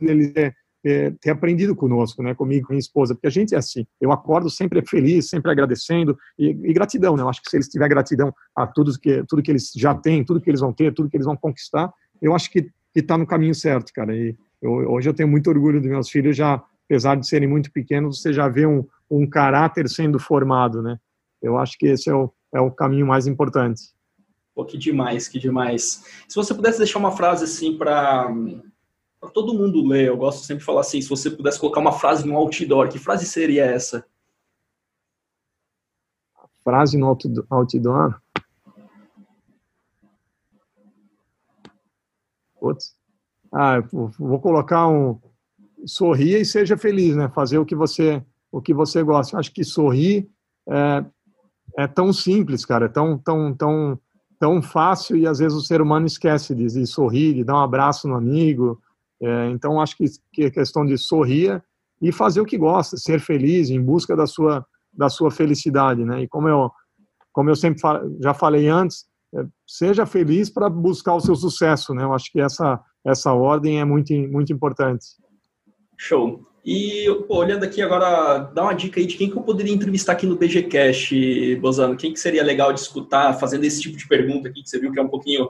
[0.00, 0.52] eles é,
[0.84, 3.86] é, ter aprendido conosco, né, comigo, com minha esposa, porque a gente é assim.
[4.00, 7.22] Eu acordo sempre feliz, sempre agradecendo e, e gratidão, né?
[7.22, 10.24] Eu acho que se eles tiverem gratidão a tudo que tudo que eles já têm,
[10.24, 11.92] tudo que eles vão ter, tudo que eles vão conquistar,
[12.22, 14.16] eu acho que está no caminho certo, cara.
[14.16, 17.70] E eu, hoje eu tenho muito orgulho dos meus filhos, já apesar de serem muito
[17.72, 20.98] pequenos, você já vê um, um caráter sendo formado, né?
[21.46, 23.94] Eu acho que esse é o, é o caminho mais importante.
[24.54, 26.04] Pô, que demais, que demais.
[26.28, 28.28] Se você pudesse deixar uma frase assim para
[29.32, 30.08] todo mundo ler.
[30.08, 32.98] Eu gosto sempre de falar assim, se você pudesse colocar uma frase no outdoor, que
[32.98, 34.06] frase seria essa?
[36.36, 38.20] A frase no outdoor?
[42.58, 42.96] Putz.
[43.52, 43.80] Ah,
[44.18, 45.20] vou colocar um
[45.84, 47.28] sorria e seja feliz, né?
[47.28, 49.38] Fazer o que você o que você gosta.
[49.38, 50.28] Acho que sorrir
[50.68, 51.04] é,
[51.76, 53.98] é tão simples, cara, é tão tão tão
[54.38, 57.62] tão fácil e às vezes o ser humano esquece de, de sorrir, de dar um
[57.62, 58.78] abraço no amigo,
[59.20, 61.62] é, então, acho que, que é questão de sorrir
[62.00, 66.22] e fazer o que gosta, ser feliz, em busca da sua, da sua felicidade, né?
[66.22, 66.70] E como eu,
[67.32, 67.80] como eu sempre
[68.20, 72.04] já falei antes, é, seja feliz para buscar o seu sucesso, né?
[72.04, 75.06] Eu acho que essa, essa ordem é muito, muito importante.
[75.96, 76.46] Show.
[76.66, 80.14] E, pô, olhando aqui agora, dá uma dica aí de quem que eu poderia entrevistar
[80.14, 81.96] aqui no BGCast, Bozano.
[81.96, 84.90] Quem que seria legal de escutar, fazendo esse tipo de pergunta aqui, que você viu
[84.90, 85.48] que é um pouquinho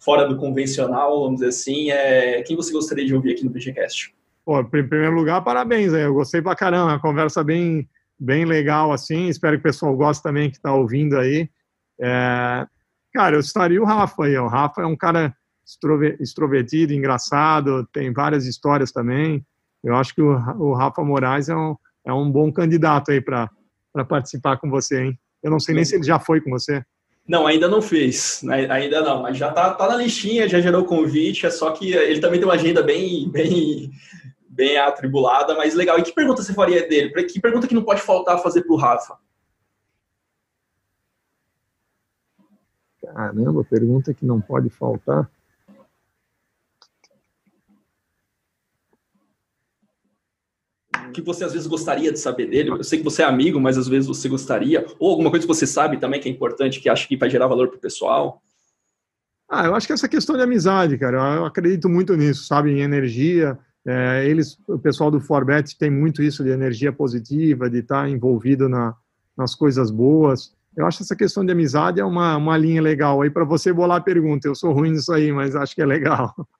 [0.00, 1.92] fora do convencional, vamos dizer assim.
[1.92, 4.12] É, quem você gostaria de ouvir aqui no BGCast?
[4.44, 5.92] Pô, em primeiro lugar, parabéns.
[5.92, 7.88] Eu gostei pra caramba, uma conversa bem,
[8.18, 9.28] bem legal, assim.
[9.28, 11.48] Espero que o pessoal goste também que está ouvindo aí.
[12.00, 12.66] É,
[13.14, 14.36] cara, eu estaria o Rafa aí.
[14.36, 15.32] O Rafa é um cara
[16.20, 19.46] extrovertido, engraçado, tem várias histórias também.
[19.82, 23.50] Eu acho que o, o Rafa Moraes é um, é um bom candidato aí para
[24.08, 25.18] participar com você, hein?
[25.42, 26.84] Eu não sei nem se ele já foi com você.
[27.26, 28.66] Não, ainda não fez, né?
[28.70, 32.20] ainda não, mas já tá, tá na listinha, já gerou convite, é só que ele
[32.20, 33.90] também tem uma agenda bem, bem,
[34.48, 35.98] bem atribulada, mas legal.
[35.98, 37.10] E que pergunta você faria dele?
[37.24, 39.18] Que pergunta que não pode faltar fazer para o Rafa?
[43.14, 45.30] Caramba, pergunta que não pode faltar.
[51.12, 52.70] Que você às vezes gostaria de saber dele?
[52.70, 55.52] Eu sei que você é amigo, mas às vezes você gostaria, ou alguma coisa que
[55.52, 58.42] você sabe também que é importante, que acha que vai gerar valor para o pessoal?
[59.48, 62.80] Ah, eu acho que essa questão de amizade, cara, eu acredito muito nisso, sabe, em
[62.80, 63.58] energia.
[63.86, 68.68] É, eles, o pessoal do Forbet tem muito isso de energia positiva, de estar envolvido
[68.68, 68.94] na,
[69.36, 70.52] nas coisas boas.
[70.76, 73.98] Eu acho essa questão de amizade é uma, uma linha legal aí para você bolar
[73.98, 74.46] a pergunta.
[74.46, 76.34] Eu sou ruim nisso aí, mas acho que é legal.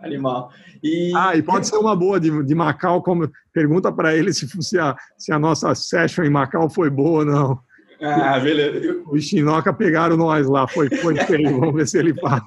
[0.00, 0.50] Animal.
[0.82, 1.12] E...
[1.14, 4.78] Ah, e pode ser uma boa de, de Macau, como pergunta para ele se, se,
[4.78, 7.67] a, se a nossa session em Macau foi boa ou não.
[8.00, 9.02] Ah, beleza.
[9.10, 12.42] Os Chinoca pegaram nós lá, foi, foi feio, vamos ver se ele fala.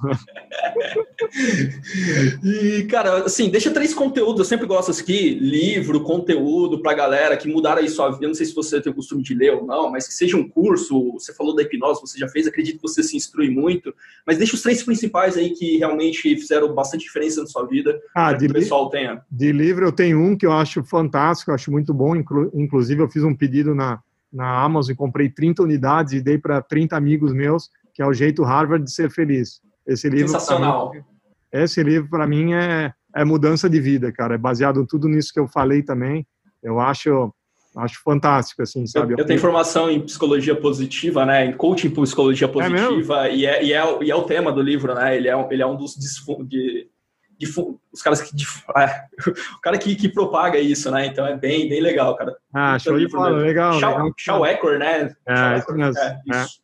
[2.43, 7.47] E, cara, assim, deixa três conteúdos, eu sempre gosto aqui, livro, conteúdo pra galera que
[7.47, 9.66] mudaram aí sua vida, eu não sei se você tem o costume de ler ou
[9.66, 12.82] não, mas que seja um curso, você falou da hipnose, você já fez, acredito que
[12.82, 13.93] você se instrui muito,
[14.26, 18.34] mas deixa os três principais aí que realmente fizeram bastante diferença na sua vida, ah,
[18.34, 19.22] que o pessoal tenha.
[19.30, 22.16] De livro eu tenho um que eu acho fantástico, eu acho muito bom,
[22.54, 23.99] inclusive eu fiz um pedido na,
[24.32, 28.13] na Amazon e comprei 30 unidades e dei para 30 amigos meus, que é o
[28.13, 29.61] jeito Harvard de ser feliz.
[29.86, 30.91] Esse livro Sensacional.
[30.93, 31.01] Mim,
[31.51, 34.36] esse livro para mim é, é mudança de vida, cara.
[34.36, 36.25] É baseado em tudo nisso que eu falei também.
[36.63, 37.34] Eu acho
[37.75, 39.13] acho fantástico, assim, sabe?
[39.13, 41.45] Eu, eu tenho formação em psicologia positiva, né?
[41.45, 44.51] Em coaching por psicologia é positiva, é e, é, e, é, e é o tema
[44.51, 45.15] do livro, né?
[45.15, 46.88] Ele é, ele é um dos de,
[47.45, 48.35] os caras que
[48.77, 49.05] é,
[49.57, 51.05] o cara que, que propaga isso, né?
[51.05, 52.35] Então é bem bem legal, cara.
[52.53, 53.79] Ah, show de bola, legal.
[54.17, 55.13] Shaw, Ecker, né?
[55.25, 55.99] É, Shaw isso mesmo.
[55.99, 56.61] É, isso.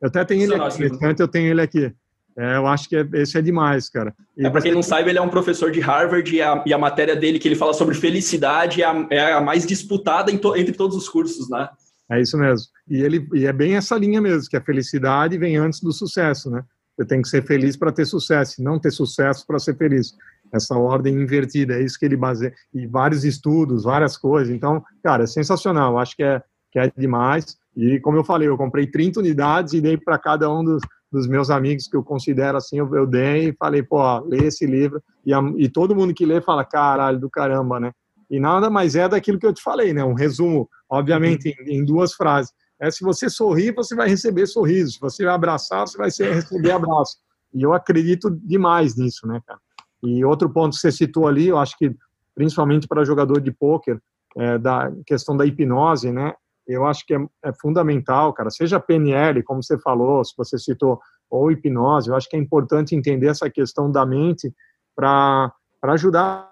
[0.00, 1.94] Eu até tenho ele aqui, eu tenho ele aqui.
[2.36, 4.14] É, eu acho que é, esse é demais, cara.
[4.36, 6.72] E é, para quem não sabe, ele é um professor de Harvard e a, e
[6.72, 10.56] a matéria dele que ele fala sobre felicidade é a, é a mais disputada to,
[10.56, 11.68] entre todos os cursos, né?
[12.10, 12.66] É isso mesmo.
[12.88, 16.50] E, ele, e é bem essa linha mesmo, que a felicidade vem antes do sucesso,
[16.50, 16.62] né?
[16.96, 20.14] Você tem que ser feliz para ter sucesso, não ter sucesso para ser feliz.
[20.52, 22.52] Essa ordem invertida, é isso que ele baseia.
[22.74, 24.54] E vários estudos, várias coisas.
[24.54, 25.98] Então, cara, é sensacional.
[25.98, 27.56] Acho que é, que é demais.
[27.74, 31.26] E como eu falei, eu comprei 30 unidades e dei para cada um dos, dos
[31.26, 35.02] meus amigos que eu considero assim, eu, eu dei e falei, pô, lê esse livro.
[35.24, 37.92] E, a, e todo mundo que lê fala, caralho, do caramba, né?
[38.30, 40.04] E nada mais é daquilo que eu te falei, né?
[40.04, 42.52] Um resumo, obviamente, em, em duas frases.
[42.82, 44.94] É se você sorrir, você vai receber sorriso.
[44.94, 47.16] Se você abraçar, você vai receber abraço.
[47.54, 49.60] E eu acredito demais nisso, né, cara?
[50.02, 51.94] E outro ponto que você citou ali, eu acho que
[52.34, 54.02] principalmente para jogador de pôquer,
[54.36, 56.34] é, da questão da hipnose, né?
[56.66, 58.50] Eu acho que é, é, fundamental, cara.
[58.50, 62.96] Seja PNL, como você falou, se você citou, ou hipnose, eu acho que é importante
[62.96, 64.52] entender essa questão da mente
[64.96, 65.52] para
[65.82, 66.50] ajudar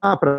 [0.00, 0.36] para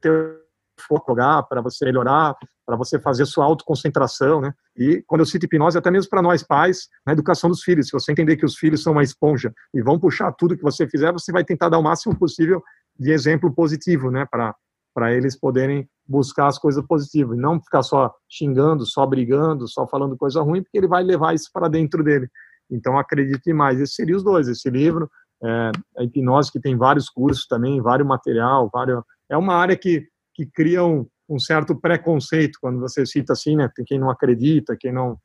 [0.00, 0.40] ter
[0.78, 2.36] foco, para você melhorar,
[2.66, 4.52] para você fazer sua autoconcentração, né?
[4.76, 7.92] E quando eu cito hipnose, até mesmo para nós pais, na educação dos filhos, se
[7.92, 11.12] você entender que os filhos são uma esponja e vão puxar tudo que você fizer,
[11.12, 12.60] você vai tentar dar o máximo possível
[12.98, 14.26] de exemplo positivo, né?
[14.28, 14.54] Para
[14.96, 19.86] para eles poderem buscar as coisas positivas, e não ficar só xingando, só brigando, só
[19.86, 22.26] falando coisa ruim, porque ele vai levar isso para dentro dele.
[22.70, 23.78] Então, acredite mais.
[23.78, 25.10] Esse seria os dois, esse livro,
[25.44, 29.02] é, a hipnose que tem vários cursos também, vários material, vários...
[29.28, 30.80] É uma área que, que cria
[31.28, 33.70] um, certo preconceito quando você cita assim, né?
[33.74, 35.18] Tem quem não acredita, quem não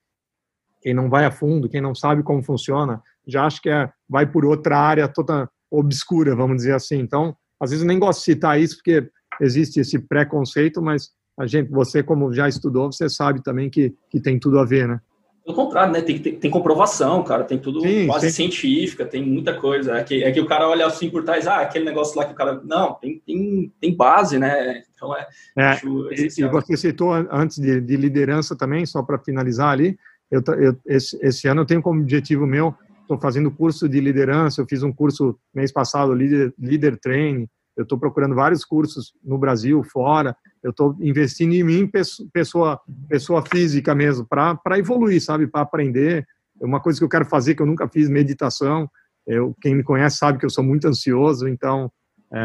[0.82, 4.26] quem não vai a fundo, quem não sabe como funciona, já acha que é, vai
[4.26, 6.98] por outra área toda obscura, vamos dizer assim.
[6.98, 9.08] Então, às vezes eu nem gosto de citar isso porque
[9.40, 14.20] existe esse preconceito, mas a gente, você como já estudou, você sabe também que, que
[14.20, 15.00] tem tudo a ver, né?
[15.44, 16.02] Pelo contrário, né?
[16.02, 17.44] Tem, tem, tem comprovação, cara.
[17.44, 18.36] Tem tudo sim, quase sim.
[18.36, 19.98] científica, tem muita coisa.
[19.98, 22.34] É que, é que o cara olha assim por trás, ah, aquele negócio lá que
[22.34, 22.62] o cara.
[22.64, 24.84] Não, tem, tem, tem base, né?
[24.94, 25.28] Então é.
[25.58, 25.80] é
[26.12, 29.98] e, e, você citou antes de, de liderança também, só para finalizar ali.
[30.30, 34.62] Eu, eu, esse, esse ano eu tenho como objetivo meu, estou fazendo curso de liderança.
[34.62, 39.38] Eu fiz um curso mês passado, Leader, Leader Training eu estou procurando vários cursos no
[39.38, 41.90] Brasil, fora, eu estou investindo em mim,
[42.32, 46.26] pessoa, pessoa física mesmo, para evoluir, sabe, para aprender.
[46.62, 48.90] É uma coisa que eu quero fazer, que eu nunca fiz, meditação.
[49.26, 51.92] Eu, quem me conhece sabe que eu sou muito ansioso, então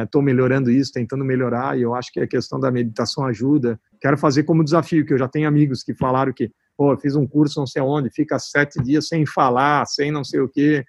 [0.02, 3.78] estou é, melhorando isso, tentando melhorar, e eu acho que a questão da meditação ajuda.
[4.00, 7.14] Quero fazer como desafio, que eu já tenho amigos que falaram que, pô, eu fiz
[7.14, 10.84] um curso não sei onde, fica sete dias sem falar, sem não sei o quê.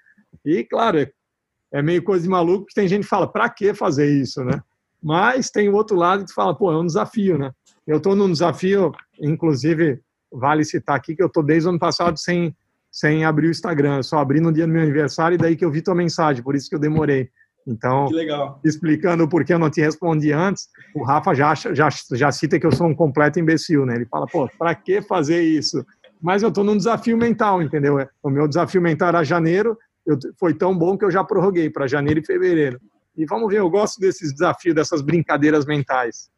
[0.46, 1.12] E, claro, é
[1.72, 4.62] é meio coisa de maluco, que tem gente que fala, para que fazer isso, né?
[5.02, 7.52] Mas tem o outro lado que fala, pô, é um desafio, né?
[7.86, 10.00] Eu estou num desafio, inclusive,
[10.32, 12.56] vale citar aqui que eu estou desde o ano passado sem,
[12.91, 15.64] sem abrir o Instagram, eu só abri no dia do meu aniversário e daí que
[15.64, 17.30] eu vi tua mensagem, por isso que eu demorei.
[17.68, 18.08] Então,
[18.64, 22.66] explicando o porquê eu não te respondi antes, o Rafa já, já, já cita que
[22.66, 23.95] eu sou um completo imbecil, né?
[23.95, 25.86] Ele fala, pô, para que fazer isso?
[26.22, 27.98] Mas eu estou num desafio mental, entendeu?
[28.24, 31.88] O meu desafio mental era janeiro, eu, foi tão bom que eu já prorroguei para
[31.88, 32.80] janeiro e fevereiro.
[33.18, 36.30] E vamos ver, eu gosto desses desafios, dessas brincadeiras mentais.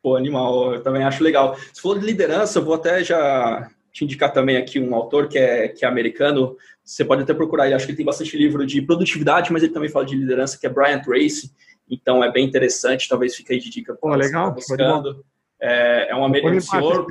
[0.00, 1.56] Pô, animal, eu também acho legal.
[1.72, 5.36] Se for de liderança, eu vou até já te indicar também aqui um autor que
[5.36, 6.56] é, que é americano.
[6.84, 9.72] Você pode até procurar ele, acho que ele tem bastante livro de produtividade, mas ele
[9.72, 11.50] também fala de liderança, que é Brian Tracy.
[11.90, 13.94] Então é bem interessante, talvez fique aí de dica.
[13.94, 14.50] Pô, legal.
[14.50, 15.24] Tá buscando.
[15.60, 16.60] É, é um americano.
[16.60, 17.04] Senhor...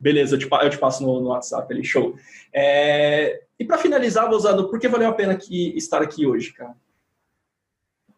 [0.00, 2.14] Beleza, eu te, eu te passo no, no WhatsApp ali, show.
[2.54, 6.74] É, e para finalizar, Bozado, por que valeu a pena aqui, estar aqui hoje, cara?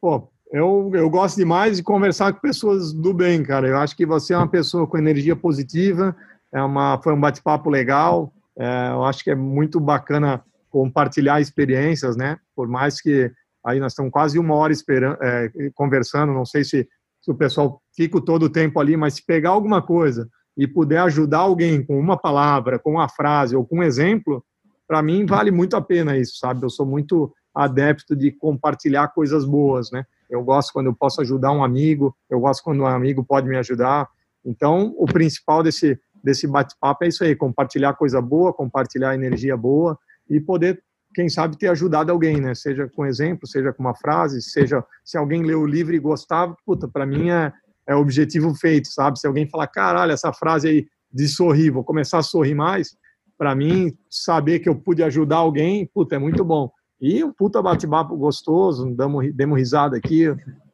[0.00, 3.68] Pô, eu, eu gosto demais de conversar com pessoas do bem, cara.
[3.68, 6.16] Eu acho que você é uma pessoa com energia positiva,
[6.52, 8.32] é uma, foi um bate-papo legal.
[8.58, 12.38] É, eu acho que é muito bacana compartilhar experiências, né?
[12.56, 13.30] Por mais que
[13.64, 16.88] aí nós estamos quase uma hora é, conversando, não sei se,
[17.20, 21.00] se o pessoal fica todo o tempo ali, mas se pegar alguma coisa e puder
[21.02, 24.44] ajudar alguém com uma palavra, com uma frase ou com um exemplo,
[24.88, 26.64] para mim vale muito a pena isso, sabe?
[26.64, 30.04] Eu sou muito adepto de compartilhar coisas boas, né?
[30.28, 33.56] Eu gosto quando eu posso ajudar um amigo, eu gosto quando um amigo pode me
[33.56, 34.08] ajudar.
[34.44, 39.98] Então, o principal desse desse bate-papo é isso aí, compartilhar coisa boa, compartilhar energia boa
[40.28, 40.82] e poder,
[41.14, 42.54] quem sabe, ter ajudado alguém, né?
[42.54, 46.56] Seja com exemplo, seja com uma frase, seja se alguém leu o livro e gostava,
[46.64, 47.52] puta, para mim é,
[47.86, 49.18] é objetivo feito, sabe?
[49.18, 52.96] Se alguém falar, caralho, essa frase aí de sorrir, vou começar a sorrir mais,
[53.36, 56.70] para mim, saber que eu pude ajudar alguém, puta, é muito bom.
[57.00, 60.26] E um puta bate-papo gostoso, damos, demos risada aqui,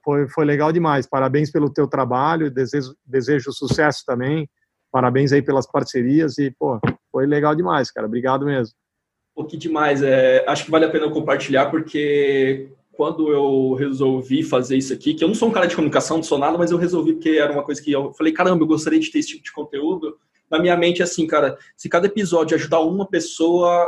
[0.04, 1.06] foi, foi legal demais.
[1.06, 4.48] Parabéns pelo teu trabalho, desejo, desejo sucesso também.
[4.90, 6.80] Parabéns aí pelas parcerias e, pô,
[7.12, 8.06] foi legal demais, cara.
[8.06, 8.74] Obrigado mesmo.
[9.34, 10.02] Pô, que demais.
[10.02, 15.22] É, acho que vale a pena compartilhar, porque quando eu resolvi fazer isso aqui, que
[15.22, 17.52] eu não sou um cara de comunicação, não sou nada, mas eu resolvi porque era
[17.52, 20.16] uma coisa que eu falei, caramba, eu gostaria de ter esse tipo de conteúdo
[20.50, 23.86] na minha mente, assim, cara, se cada episódio ajudar uma pessoa,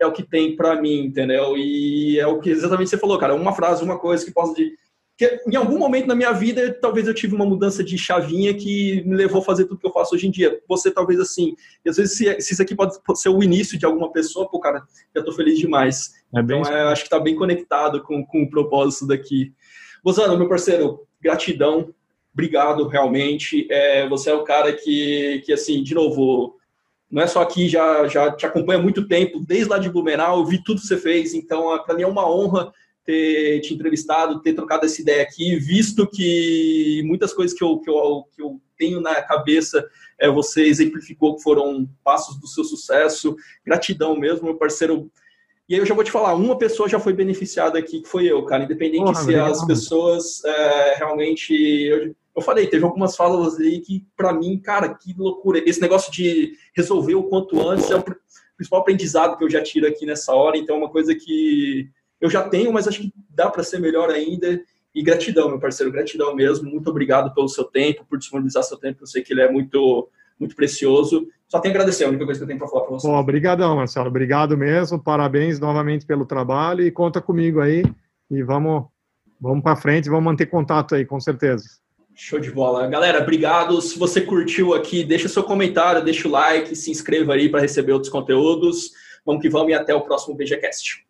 [0.00, 1.56] é o que tem para mim, entendeu?
[1.56, 4.72] E é o que exatamente você falou, cara, uma frase, uma coisa que possa de
[5.16, 9.02] que em algum momento na minha vida, talvez eu tive uma mudança de chavinha que
[9.04, 10.58] me levou a fazer tudo que eu faço hoje em dia.
[10.66, 13.84] Você talvez assim, e às vezes se, se isso aqui pode ser o início de
[13.84, 14.82] alguma pessoa, pô, cara,
[15.14, 16.14] eu tô feliz demais.
[16.34, 19.52] É então, é, acho que tá bem conectado com, com o propósito daqui.
[20.02, 21.92] Bozano, meu parceiro, gratidão
[22.32, 23.66] obrigado realmente.
[23.70, 26.56] É, você é o cara que, que, assim, de novo,
[27.10, 30.38] não é só aqui, já, já te acompanha há muito tempo, desde lá de Blumenau,
[30.38, 32.72] eu vi tudo que você fez, então para mim é uma honra
[33.04, 37.90] ter te entrevistado, ter trocado essa ideia aqui, visto que muitas coisas que eu, que
[37.90, 39.84] eu, que eu tenho na cabeça
[40.20, 43.34] é, você exemplificou que foram passos do seu sucesso.
[43.64, 45.10] Gratidão mesmo, meu parceiro.
[45.68, 48.26] E aí eu já vou te falar, uma pessoa já foi beneficiada aqui, que foi
[48.26, 48.64] eu, cara.
[48.64, 51.54] Independente Porra, se as pessoas é, realmente.
[51.54, 55.62] Eu, eu falei, teve algumas falas aí que, para mim, cara, que loucura.
[55.66, 58.04] Esse negócio de resolver o quanto antes é o
[58.56, 60.56] principal aprendizado que eu já tiro aqui nessa hora.
[60.56, 64.10] Então, é uma coisa que eu já tenho, mas acho que dá para ser melhor
[64.10, 64.60] ainda.
[64.94, 66.70] E gratidão, meu parceiro, gratidão mesmo.
[66.70, 69.02] Muito obrigado pelo seu tempo, por disponibilizar seu tempo.
[69.02, 70.08] Eu sei que ele é muito,
[70.38, 71.26] muito precioso.
[71.48, 73.06] Só tenho a agradecer, a única coisa que eu tenho para falar para você.
[73.06, 74.08] Bom, obrigadão, Marcelo.
[74.08, 75.02] Obrigado mesmo.
[75.02, 77.84] Parabéns novamente pelo trabalho e conta comigo aí.
[78.30, 78.84] E vamos,
[79.40, 81.64] vamos para frente, vamos manter contato aí, com certeza.
[82.22, 82.86] Show de bola.
[82.86, 83.80] Galera, obrigado.
[83.80, 87.92] Se você curtiu aqui, deixa seu comentário, deixa o like, se inscreva aí para receber
[87.92, 88.90] outros conteúdos.
[89.24, 91.09] Vamos que vamos e até o próximo BGCast.